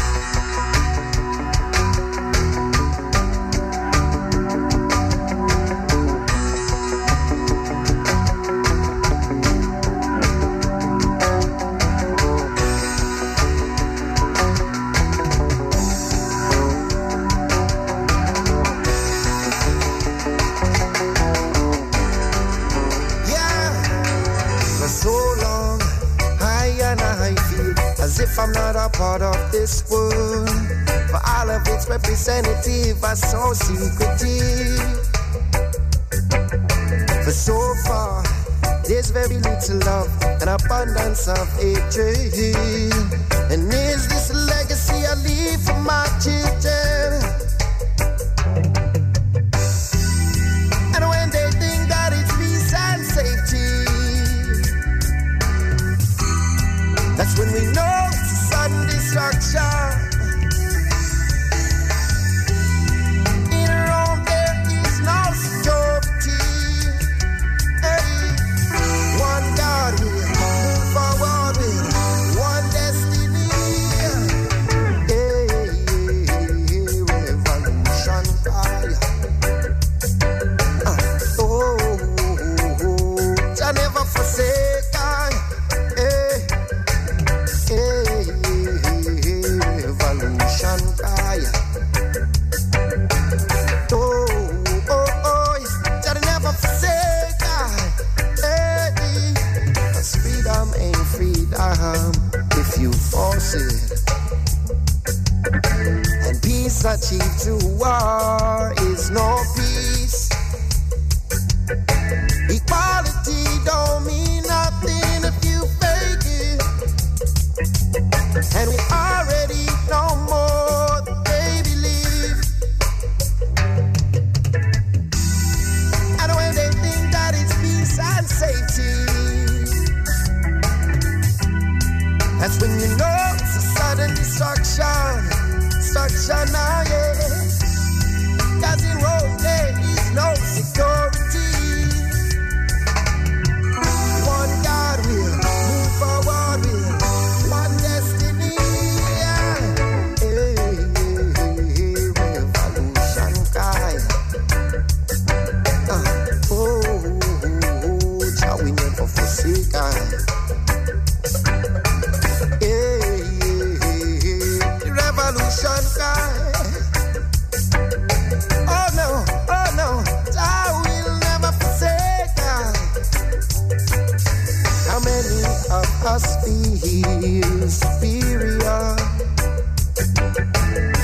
[176.06, 178.96] us feel superior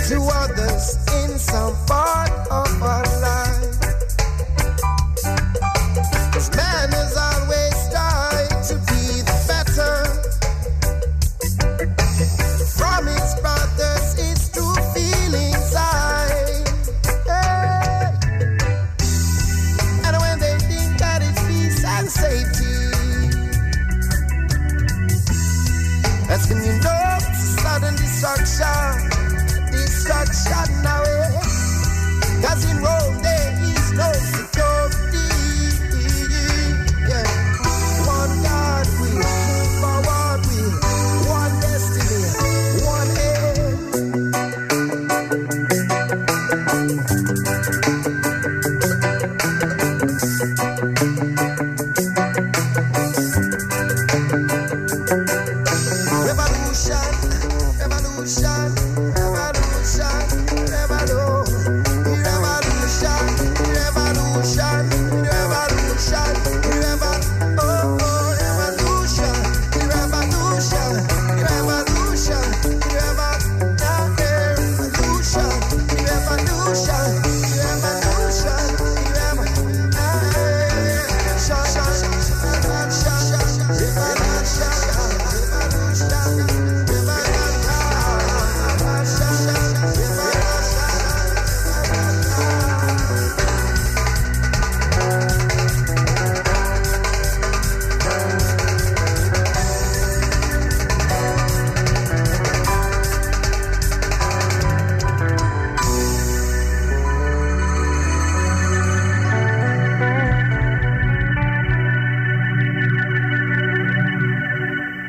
[0.07, 2.66] to others in some part of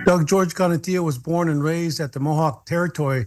[0.08, 3.26] Doug George Kanentiio was born and raised at the Mohawk Territory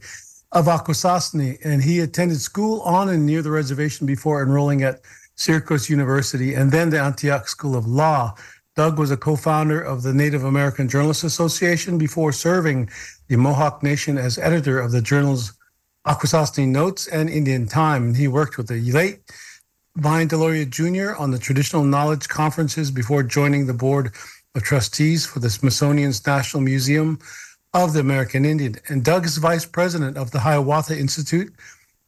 [0.51, 5.01] of Akwesasne, and he attended school on and near the reservation before enrolling at
[5.35, 8.33] Syracuse University and then the Antioch School of Law.
[8.75, 12.89] Doug was a co founder of the Native American Journalists Association before serving
[13.27, 15.53] the Mohawk Nation as editor of the journals
[16.07, 18.15] Akwesasne Notes and Indian Time.
[18.15, 19.19] He worked with the late
[19.97, 21.15] Vine Deloria Jr.
[21.21, 24.13] on the traditional knowledge conferences before joining the board
[24.55, 27.19] of trustees for the Smithsonian's National Museum
[27.73, 28.75] of the American Indian.
[28.89, 31.53] And Doug is vice president of the Hiawatha Institute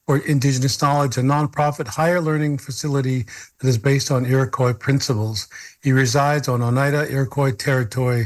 [0.06, 3.26] for Indigenous Knowledge, a nonprofit higher learning facility
[3.60, 5.48] that is based on Iroquois principles.
[5.82, 8.26] He resides on Oneida Iroquois territory.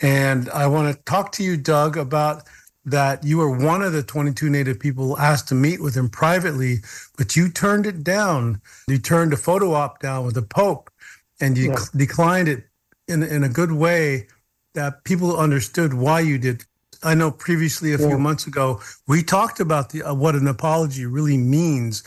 [0.00, 2.44] And I want to talk to you, Doug, about
[2.86, 6.78] that you were one of the 22 Native people asked to meet with him privately,
[7.18, 8.62] but you turned it down.
[8.88, 10.90] You turned a photo op down with the Pope
[11.38, 11.78] and you yeah.
[11.94, 12.67] declined it
[13.08, 14.28] in, in a good way
[14.74, 16.64] that people understood why you did
[17.02, 21.06] I know previously a few months ago we talked about the uh, what an apology
[21.06, 22.02] really means.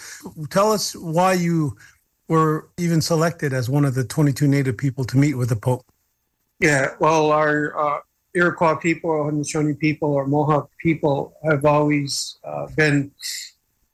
[0.50, 1.78] Tell us why you
[2.28, 5.86] were even selected as one of the 22 Native people to meet with the Pope.
[6.60, 8.00] Yeah, well, our uh,
[8.34, 13.12] Iroquois people, Haudenosaunee people, or Mohawk people have always uh, been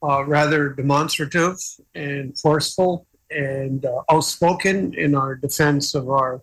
[0.04, 1.58] uh, rather demonstrative
[1.96, 6.42] and forceful and uh, outspoken in our defense of our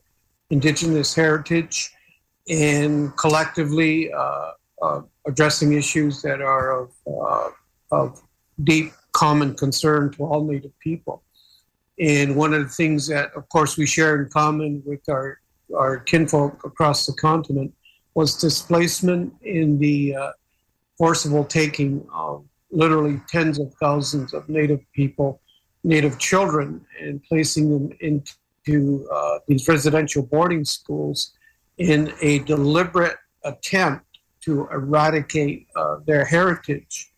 [0.50, 1.92] indigenous heritage
[2.48, 4.50] and collectively uh,
[4.82, 7.48] uh, addressing issues that are of, uh,
[7.90, 8.22] of
[8.62, 11.22] deep common concern to all Native people.
[11.98, 15.40] And one of the things that, of course, we share in common with our,
[15.76, 17.72] our kinfolk across the continent
[18.14, 20.30] was displacement in the uh,
[20.98, 25.40] forcible taking of literally tens of thousands of Native people,
[25.84, 28.34] Native children, and placing them into
[28.66, 31.32] uh, these residential boarding schools
[31.78, 34.04] in a deliberate attempt
[34.42, 37.12] to eradicate uh, their heritage.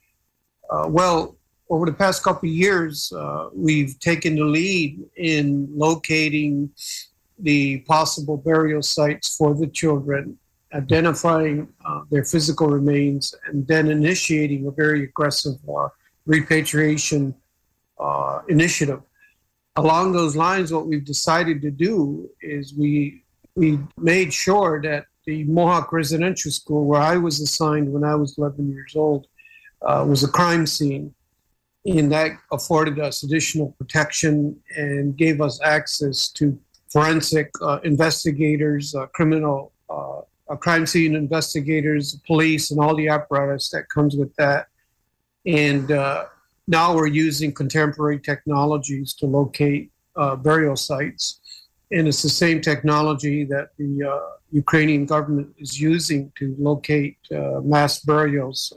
[0.70, 1.36] Uh, well,
[1.68, 6.70] over the past couple of years, uh, we've taken the lead in locating
[7.40, 10.38] the possible burial sites for the children,
[10.72, 15.88] identifying uh, their physical remains, and then initiating a very aggressive uh,
[16.24, 17.34] repatriation
[18.48, 19.00] initiative.
[19.76, 23.22] Along those lines, what we've decided to do is we
[23.54, 28.38] we made sure that the Mohawk Residential School, where I was assigned when I was
[28.38, 29.26] 11 years old,
[29.82, 31.14] uh, was a crime scene.
[31.86, 36.58] And that afforded us additional protection and gave us access to
[36.92, 40.20] forensic uh, investigators, uh, criminal uh,
[40.56, 44.66] crime scene investigators, police, and all the apparatus that comes with that.
[45.44, 46.26] And uh,
[46.66, 51.40] now we're using contemporary technologies to locate uh, burial sites
[51.92, 57.60] and it's the same technology that the uh, Ukrainian government is using to locate uh,
[57.62, 58.72] mass burials,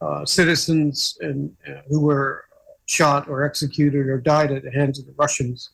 [0.00, 2.44] uh, citizens and uh, who were
[2.86, 5.70] shot or executed or died at the hands of the Russians,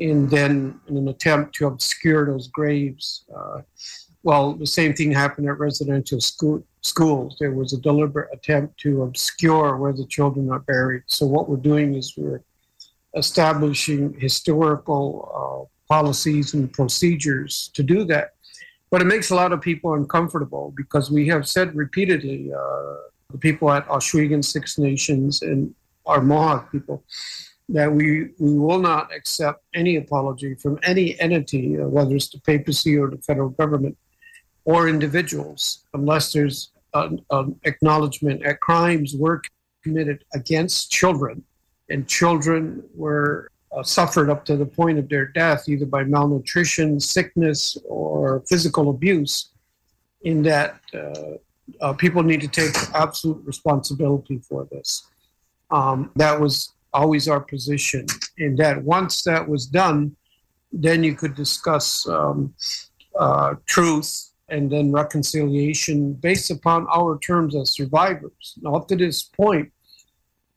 [0.00, 3.24] and then in an attempt to obscure those graves.
[3.34, 3.60] Uh,
[4.22, 7.36] well, the same thing happened at residential school, schools.
[7.38, 11.02] There was a deliberate attempt to obscure where the children are buried.
[11.06, 12.42] So what we're doing is we're
[13.16, 18.34] establishing historical uh, policies and procedures to do that.
[18.90, 22.94] But it makes a lot of people uncomfortable because we have said repeatedly, uh,
[23.30, 25.74] the people at Ohsweken Six Nations and
[26.06, 27.02] our Mohawk people,
[27.68, 32.40] that we, we will not accept any apology from any entity, uh, whether it's the
[32.40, 33.96] papacy or the federal government
[34.68, 39.40] or individuals, unless there's an, an acknowledgement that crimes were
[39.82, 41.42] committed against children
[41.88, 47.00] and children were uh, suffered up to the point of their death, either by malnutrition,
[47.00, 49.48] sickness, or physical abuse,
[50.22, 51.38] in that uh,
[51.80, 55.06] uh, people need to take absolute responsibility for this.
[55.70, 58.04] Um, that was always our position,
[58.36, 60.14] and that once that was done,
[60.72, 62.52] then you could discuss um,
[63.18, 68.58] uh, truth and then reconciliation based upon our terms as survivors.
[68.62, 69.70] Now, up to this point,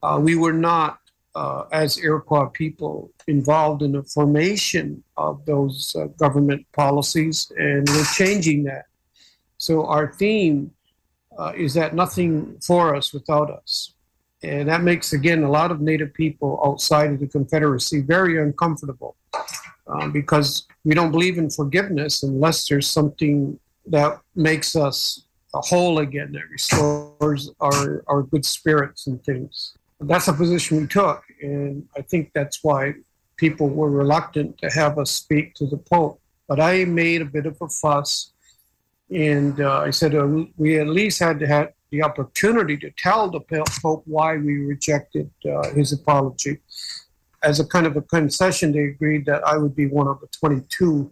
[0.03, 0.99] uh, we were not
[1.35, 8.05] uh, as Iroquois people involved in the formation of those uh, government policies, and we're
[8.15, 8.85] changing that.
[9.57, 10.71] So our theme
[11.37, 13.93] uh, is that nothing for us without us.
[14.43, 19.15] And that makes, again, a lot of Native people outside of the Confederacy very uncomfortable
[19.87, 23.59] um, because we don't believe in forgiveness unless there's something
[23.91, 30.33] that makes us whole again, that restores our, our good spirits and things that's a
[30.33, 32.95] position we took, and I think that's why
[33.37, 36.19] people were reluctant to have us speak to the Pope.
[36.47, 38.33] But I made a bit of a fuss
[39.09, 43.29] And uh, I said uh, we at least had to have the opportunity to tell
[43.29, 43.41] the
[43.81, 46.59] Pope why we rejected uh, his apology.
[47.43, 50.27] As a kind of a concession, they agreed that I would be one of the
[50.27, 51.11] 22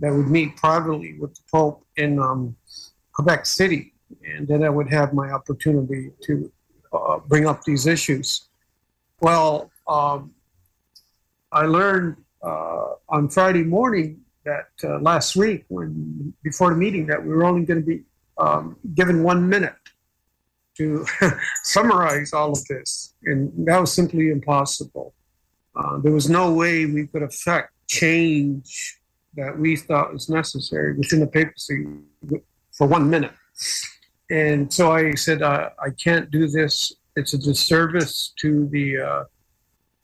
[0.00, 2.56] that would meet privately with the Pope in um,
[3.12, 3.92] Quebec City,
[4.24, 6.50] and then I would have my opportunity to
[6.92, 8.48] uh, bring up these issues.
[9.20, 10.32] Well, um,
[11.52, 17.22] I learned uh, on Friday morning that uh, last week, when before the meeting, that
[17.22, 18.02] we were only going to be
[18.38, 19.74] um, given one minute
[20.78, 21.04] to
[21.62, 25.14] summarize all of this, and that was simply impossible.
[25.76, 28.99] Uh, there was no way we could affect change
[29.34, 31.86] that we thought was necessary within the papacy
[32.72, 33.32] for one minute.
[34.30, 36.92] And so I said, uh, I can't do this.
[37.16, 39.24] It's a disservice to the uh,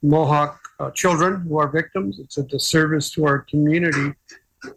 [0.01, 2.19] Mohawk uh, children who are victims.
[2.19, 4.13] It's a disservice to our community.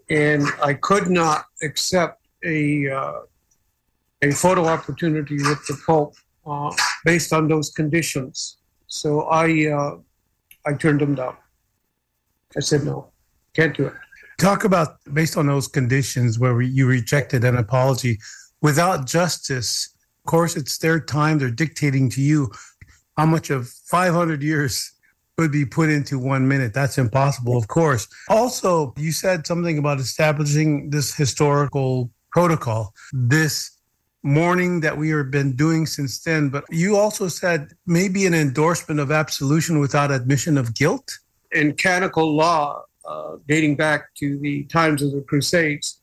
[0.08, 3.20] And I could not accept a, uh,
[4.22, 6.14] a photo opportunity with the Pope
[6.46, 6.72] uh,
[7.04, 8.58] based on those conditions.
[8.86, 9.96] So I, uh,
[10.64, 11.36] I turned them down.
[12.56, 13.10] I said, no,
[13.54, 13.94] can't do it.
[14.40, 18.18] Talk about based on those conditions where you rejected an apology
[18.62, 19.94] without justice.
[20.24, 21.38] Of course, it's their time.
[21.38, 22.50] They're dictating to you
[23.18, 24.92] how much of 500 years
[25.36, 26.72] would be put into one minute.
[26.72, 28.08] That's impossible, of course.
[28.30, 33.78] Also, you said something about establishing this historical protocol, this
[34.22, 36.48] mourning that we have been doing since then.
[36.48, 41.18] But you also said maybe an endorsement of absolution without admission of guilt.
[41.52, 46.00] In canonical law, uh, dating back to the times of the Crusades,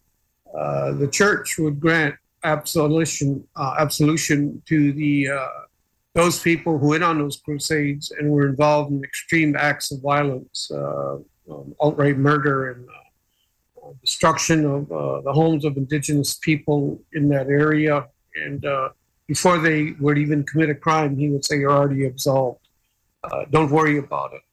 [0.57, 5.47] uh, the church would grant absolution uh, absolution to the uh,
[6.13, 10.71] those people who went on those crusades and were involved in extreme acts of violence,
[10.71, 11.17] uh,
[11.51, 14.87] um, outright murder and uh, destruction of
[15.23, 18.07] the homes of indigenous people in that area.
[18.35, 18.65] And
[19.27, 22.67] before they would even commit a crime, he would say, "You're already absolved.
[23.51, 24.43] don't worry about it.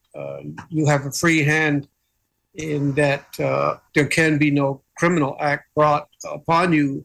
[0.69, 1.89] you have a free hand."
[2.55, 7.05] In that uh, there can be no criminal act brought upon you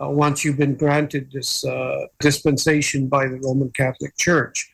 [0.00, 4.70] uh, once you've been granted this uh, dispensation by the Roman Catholic Church.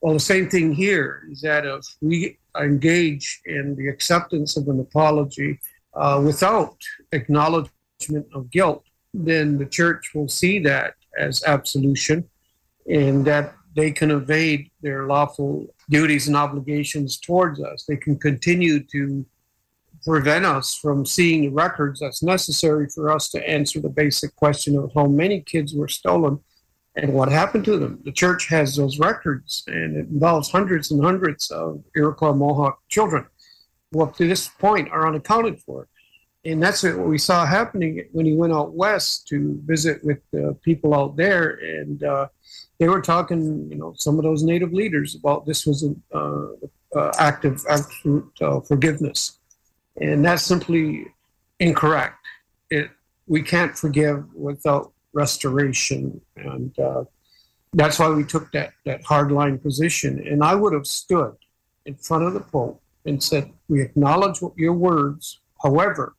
[0.00, 4.80] Well, the same thing here is that if we engage in the acceptance of an
[4.80, 5.58] apology
[5.94, 6.76] uh, without
[7.12, 12.28] acknowledgement of guilt, then the church will see that as absolution
[12.88, 17.84] and that they can evade their lawful duties and obligations towards us.
[17.86, 19.24] They can continue to
[20.04, 24.76] prevent us from seeing the records that's necessary for us to answer the basic question
[24.76, 26.38] of how many kids were stolen
[26.96, 28.00] and what happened to them.
[28.04, 33.26] The church has those records, and it involves hundreds and hundreds of Iroquois Mohawk children
[33.92, 35.88] who, up to this point, are unaccounted for.
[36.44, 40.56] And that's what we saw happening when he went out west to visit with the
[40.62, 41.58] people out there.
[41.62, 42.28] And uh,
[42.78, 46.46] they were talking, you know, some of those native leaders about this was an uh,
[46.96, 49.39] uh, act of absolute uh, forgiveness
[50.00, 51.06] and that's simply
[51.58, 52.16] incorrect.
[52.70, 52.90] It
[53.26, 57.04] we can't forgive without restoration, and uh,
[57.74, 60.26] that's why we took that that hardline position.
[60.26, 61.36] And I would have stood
[61.86, 65.40] in front of the Pope and said, "We acknowledge your words.
[65.62, 66.16] However,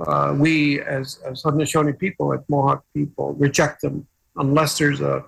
[0.00, 5.24] uh, we as as Haudenosaunee people, as Mohawk people, reject them unless there's a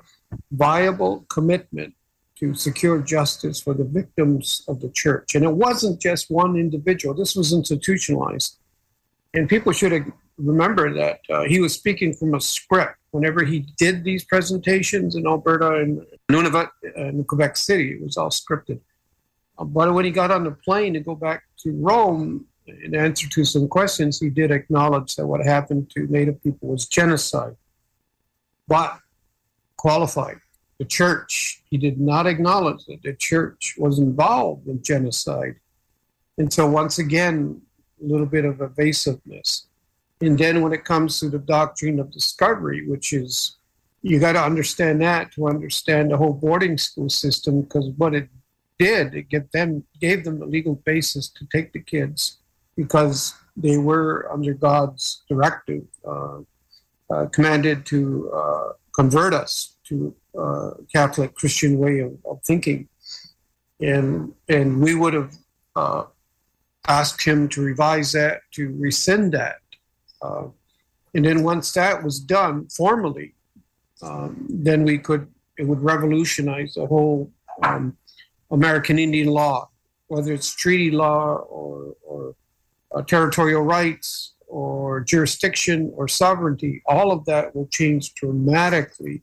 [0.52, 1.94] viable commitment
[2.38, 5.34] to secure justice for the victims of the church.
[5.34, 8.58] And it wasn't just one individual, this was institutionalized.
[9.34, 12.94] And people should remember that uh, he was speaking from a script.
[13.10, 18.30] Whenever he did these presentations in Alberta and Nunavut and Quebec City, it was all
[18.30, 18.80] scripted.
[19.58, 22.46] Uh, but when he got on the plane to go back to Rome,
[22.84, 26.86] in answer to some questions, he did acknowledge that what happened to Native people was
[26.86, 27.56] genocide,
[28.68, 28.98] but
[29.76, 30.38] qualified
[30.78, 31.62] the church.
[31.70, 35.56] He did not acknowledge that the church was involved in genocide.
[36.38, 37.60] And so, once again,
[38.00, 39.66] a little bit of evasiveness.
[40.20, 43.56] And then, when it comes to the doctrine of discovery, which is
[44.02, 48.28] you got to understand that to understand the whole boarding school system, because what it
[48.78, 52.38] did, it get them gave them the legal basis to take the kids
[52.76, 56.38] because they were under God's directive, uh,
[57.10, 62.88] uh, commanded to uh, convert us to uh, Catholic Christian way of, of, thinking,
[63.80, 65.34] and and we would have
[65.76, 66.04] uh,
[66.86, 69.60] asked him to revise that, to rescind that,
[70.22, 70.44] uh,
[71.14, 73.34] and then once that was done formally,
[74.02, 75.26] um, then we could
[75.58, 77.30] it would revolutionize the whole
[77.62, 77.96] um,
[78.50, 79.68] American Indian law,
[80.06, 82.34] whether it's treaty law or or
[82.94, 89.22] uh, territorial rights or jurisdiction or sovereignty, all of that will change dramatically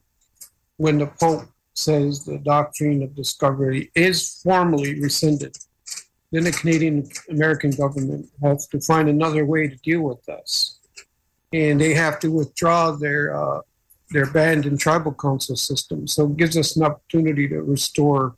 [0.78, 5.56] when the Pope says the doctrine of discovery is formally rescinded.
[6.32, 10.80] Then the Canadian American government has to find another way to deal with us.
[11.54, 13.62] And they have to withdraw their uh,
[14.12, 16.08] their band and tribal council system.
[16.08, 18.36] So it gives us an opportunity to restore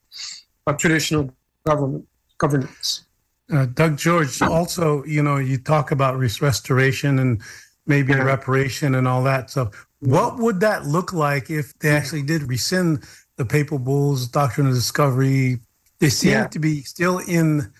[0.65, 1.31] a traditional
[1.65, 2.07] government
[2.37, 3.05] governance.
[3.51, 7.41] Uh, Doug George, also, you know, you talk about restoration and
[7.85, 8.21] maybe yeah.
[8.23, 9.49] reparation and all that.
[9.49, 13.03] So, what would that look like if they actually did rescind
[13.37, 15.59] the papal bulls, doctrine of discovery?
[15.99, 16.47] They seem yeah.
[16.47, 17.71] to be still in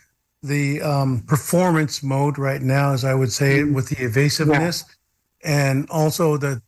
[0.44, 3.74] the um, performance mode right now, as I would say, mm-hmm.
[3.74, 4.86] with the evasiveness
[5.44, 5.70] yeah.
[5.70, 6.62] and also the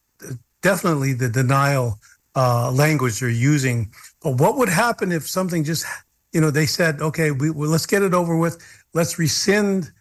[0.62, 2.00] definitely the denial
[2.36, 3.92] uh, language they're using.
[4.22, 5.86] But what would happen if something just,
[6.34, 8.58] you know, they said, okay, we, well, let's get it over with
[8.94, 9.92] let's rescind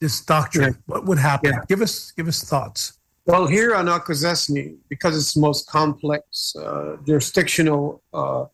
[0.00, 0.72] this doctrine.
[0.72, 0.80] Yeah.
[0.86, 1.54] What would happen?
[1.68, 2.98] Give us give us thoughts.
[3.26, 8.44] Well, here on Akwesasne, because it's the most complex uh, jurisdictional uh,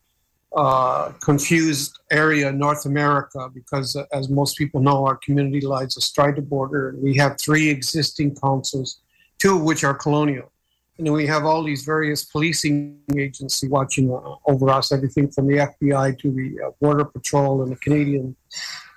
[0.56, 5.96] uh, confused area in North America, because uh, as most people know, our community lies
[5.96, 6.94] astride the border.
[6.98, 9.00] We have three existing councils,
[9.40, 10.52] two of which are colonial.
[10.98, 15.68] And we have all these various policing agencies watching uh, over us, everything from the
[15.68, 18.36] FBI to the uh, Border Patrol and the Canadian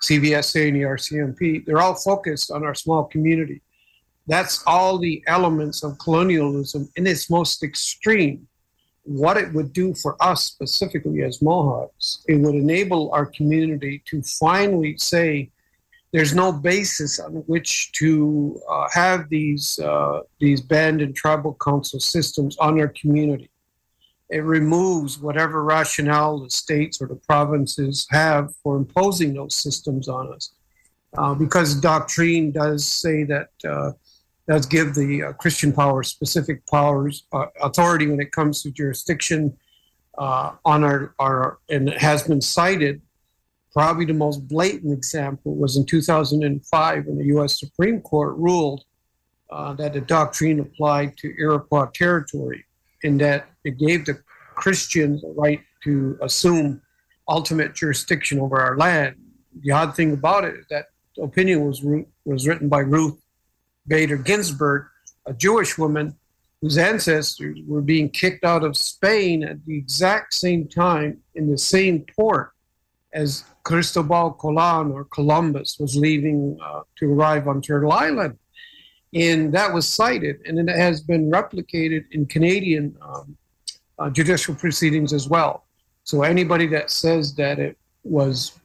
[0.03, 3.61] CBSA and the RCMP, they're all focused on our small community.
[4.28, 8.47] That's all the elements of colonialism in its most extreme.
[9.03, 14.21] What it would do for us specifically as Mohawks, it would enable our community to
[14.21, 15.49] finally say,
[16.13, 21.99] there's no basis on which to uh, have these uh, these band and tribal council
[21.99, 23.49] systems on our community
[24.34, 30.34] it removes whatever rationale the states or the provinces have for imposing those systems on
[30.34, 30.55] us.
[31.15, 33.91] Uh, because doctrine does say that uh,
[34.48, 39.58] does give the uh, Christian power specific powers uh, authority when it comes to jurisdiction
[40.18, 43.02] uh, on our, our and it has been cited.
[43.74, 47.60] Probably the most blatant example was in 2005 when the U.S.
[47.60, 48.84] Supreme Court ruled
[49.50, 52.66] uh, that the doctrine applied to Iroquois territory
[53.04, 54.22] in that it gave the
[54.56, 56.82] Christians the right to assume
[57.28, 59.16] ultimate jurisdiction over our land.
[59.62, 60.88] The odd thing about it is that
[61.22, 61.84] opinion was
[62.26, 63.22] was written by Ruth
[63.88, 64.88] Bader Ginsburg,
[65.26, 66.16] a Jewish woman
[66.62, 71.58] whose ancestors were being kicked out of Spain at the exact same time in the
[71.58, 72.52] same port
[73.14, 78.38] as Cristobal Colon or Columbus was leaving uh, to arrive on Turtle Island.
[79.14, 83.38] And that was cited, and it has been replicated in Canadian um,
[84.00, 85.66] uh, judicial proceedings as well.
[86.04, 88.60] So anybody that says that it was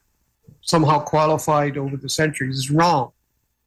[0.62, 3.12] somehow qualified over the centuries is wrong.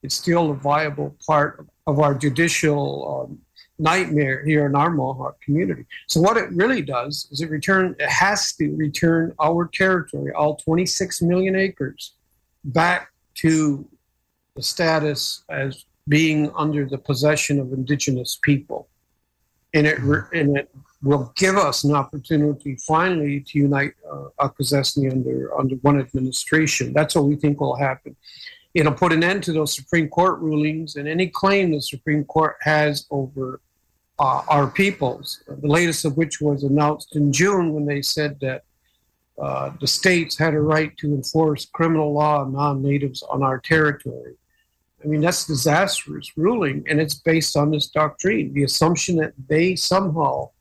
[0.04, 3.40] It's still a viable part of our judicial um,
[3.82, 5.86] nightmare here in our Mohawk community.
[6.08, 10.56] So what it really does is it return it has to return our territory, all
[10.58, 12.14] 26 million acres,
[12.64, 13.88] back to
[14.56, 18.88] the status as being under the possession of indigenous people.
[19.74, 20.70] And it, and it
[21.02, 26.94] will give us an opportunity finally to unite uh, Akwesasne under, under one administration.
[26.94, 28.16] That's what we think will happen.
[28.74, 32.56] It'll put an end to those Supreme Court rulings and any claim the Supreme Court
[32.62, 33.60] has over
[34.18, 38.64] uh, our peoples, the latest of which was announced in June when they said that
[39.42, 43.60] uh, the states had a right to enforce criminal law on non natives on our
[43.60, 44.36] territory.
[45.04, 49.76] I mean, that's disastrous ruling, and it's based on this doctrine the assumption that they
[49.76, 50.52] somehow,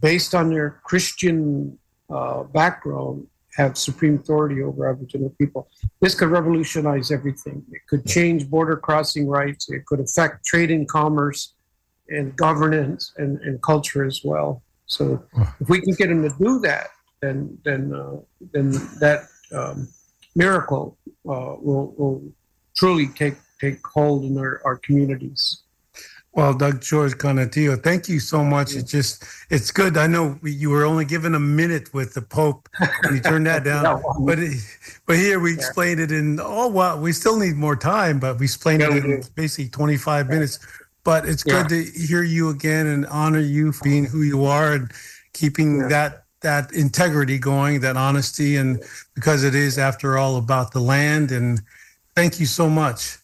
[0.00, 1.78] based on their Christian
[2.10, 5.68] uh, background, have supreme authority over Aboriginal people.
[6.00, 7.64] This could revolutionize everything.
[7.72, 11.54] It could change border crossing rights, it could affect trade and commerce
[12.08, 14.62] and governance and, and culture as well.
[14.86, 15.22] So,
[15.60, 16.88] if we can get them to do that,
[17.22, 18.16] then then uh,
[18.52, 19.88] then that um,
[20.34, 20.98] miracle
[21.28, 22.22] uh, will will
[22.76, 25.62] truly take take hold in our, our communities.
[26.32, 28.72] Well, Doug George Kanentiio, thank you so much.
[28.72, 28.80] Yeah.
[28.80, 29.96] It's just, it's good.
[29.96, 33.64] I know you were only given a minute with the Pope and you turned that
[33.64, 33.82] down.
[33.82, 34.60] no, but it,
[35.06, 35.56] but here we yeah.
[35.56, 39.04] explained it in, oh, well, we still need more time, but we explained yeah, it
[39.04, 40.60] in basically 25 minutes.
[41.02, 44.74] But it's good to hear you again and honor you for being who you are
[44.74, 44.92] and
[45.32, 48.82] keeping that that integrity going, that honesty, and
[49.14, 51.32] because it is, after all, about the land.
[51.32, 51.60] And
[52.14, 53.18] thank you so much.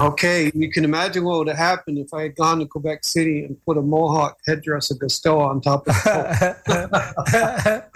[0.00, 3.44] Okay, you can imagine what would have happened if I had gone to Quebec City
[3.44, 7.88] and put a Mohawk headdress of Gaston on top of that.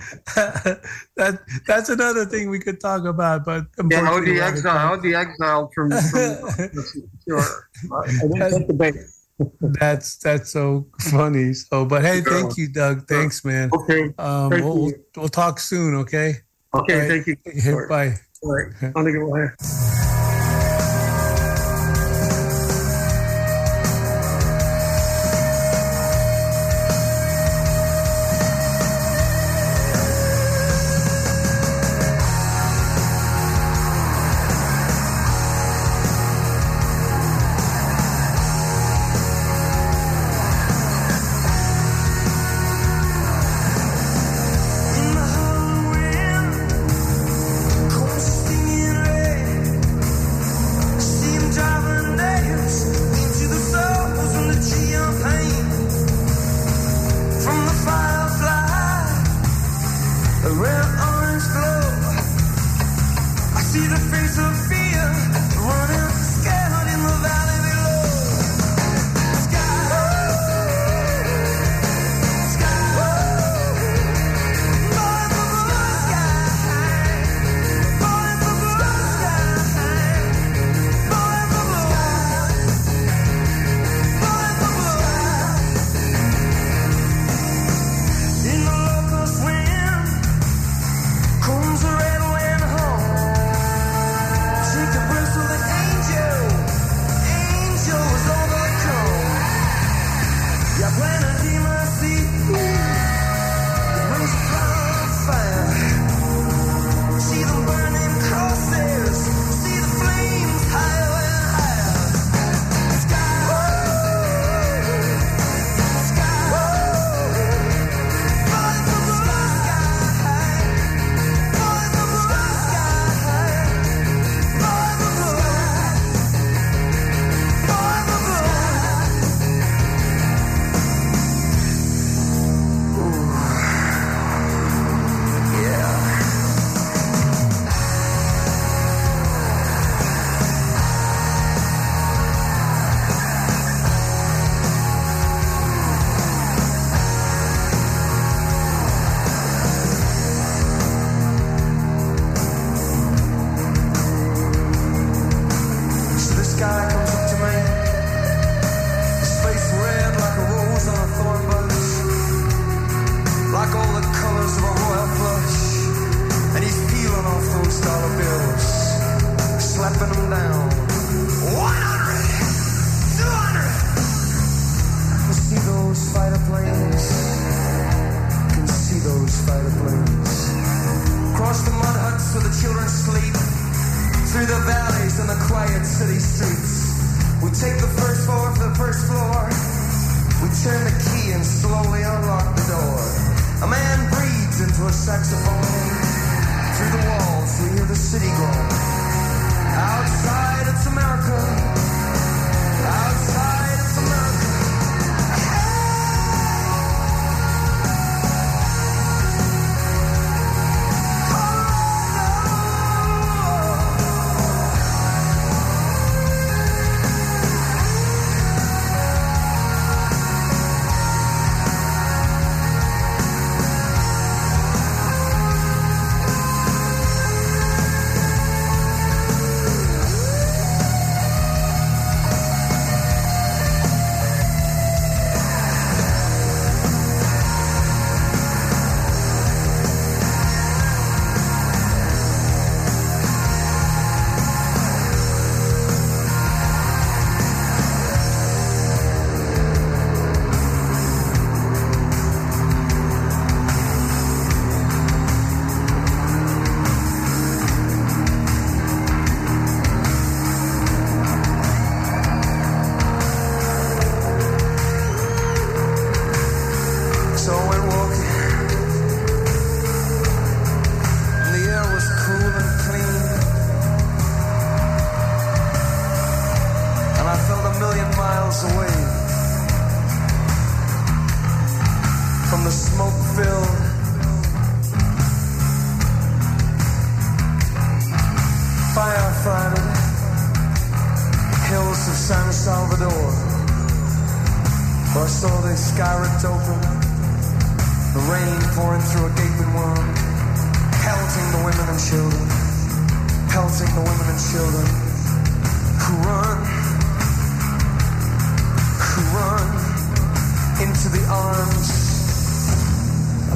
[1.65, 5.71] that's another thing we could talk about, but yeah, how the exile, how the exile
[5.73, 6.01] from, from
[7.29, 7.69] sure.
[7.93, 8.97] I didn't take the bait.
[9.79, 11.53] that's that's so funny.
[11.53, 13.07] So, but hey, thank you, Doug.
[13.07, 13.71] Thanks, man.
[13.73, 14.13] Okay.
[14.19, 15.95] Um, we'll, we'll, we'll talk soon.
[15.95, 16.35] Okay.
[16.75, 16.99] Okay.
[16.99, 17.25] Right.
[17.25, 17.87] Thank you.
[17.89, 18.15] Bye.
[18.43, 18.93] All right.
[18.97, 20.02] On to go ahead.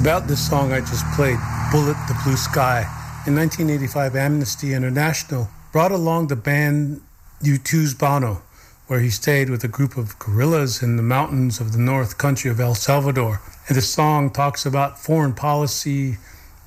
[0.07, 1.37] About this song I just played,
[1.73, 2.83] Bullet the Blue Sky,
[3.27, 7.01] in 1985, Amnesty International brought along the band
[7.43, 8.41] U2's Bono
[8.87, 12.49] where he stayed with a group of guerrillas in the mountains of the north country
[12.49, 13.41] of El Salvador.
[13.67, 16.19] And the song talks about foreign policy,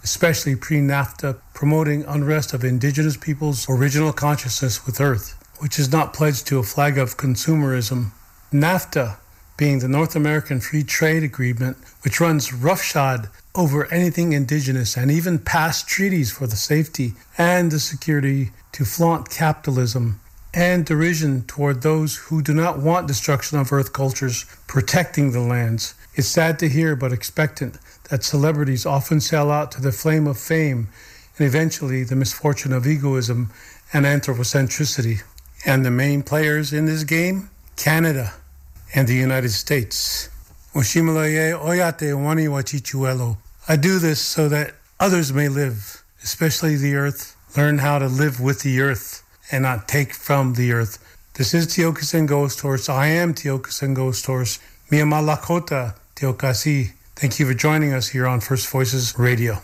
[0.04, 6.14] especially pre NAFTA, promoting unrest of indigenous peoples' original consciousness with Earth, which is not
[6.14, 8.12] pledged to a flag of consumerism.
[8.52, 9.16] NAFTA
[9.60, 15.38] being the North American Free Trade Agreement, which runs roughshod over anything indigenous and even
[15.38, 20.22] past treaties for the safety and the security to flaunt capitalism
[20.53, 25.93] and derision toward those who do not want destruction of earth cultures protecting the lands.
[26.16, 27.78] It's sad to hear, but expectant,
[28.10, 30.88] that celebrities often sell out to the flame of fame
[31.38, 33.51] and eventually the misfortune of egoism
[33.91, 35.22] and anthropocentricity.
[35.66, 37.49] And the main players in this game?
[37.76, 38.36] Canada
[38.94, 40.30] and the United States.
[43.68, 48.40] I do this so that others may live, especially the earth, learn how to live
[48.40, 50.98] with the earth and not take from the earth.
[51.34, 52.90] This is Tiokasin Ghost Horse.
[52.90, 54.60] I am Tiokasin Ghost Horse.
[54.92, 56.94] Mia Malakota Tiokasi.
[57.16, 59.60] Thank you for joining us here on First Voices Radio.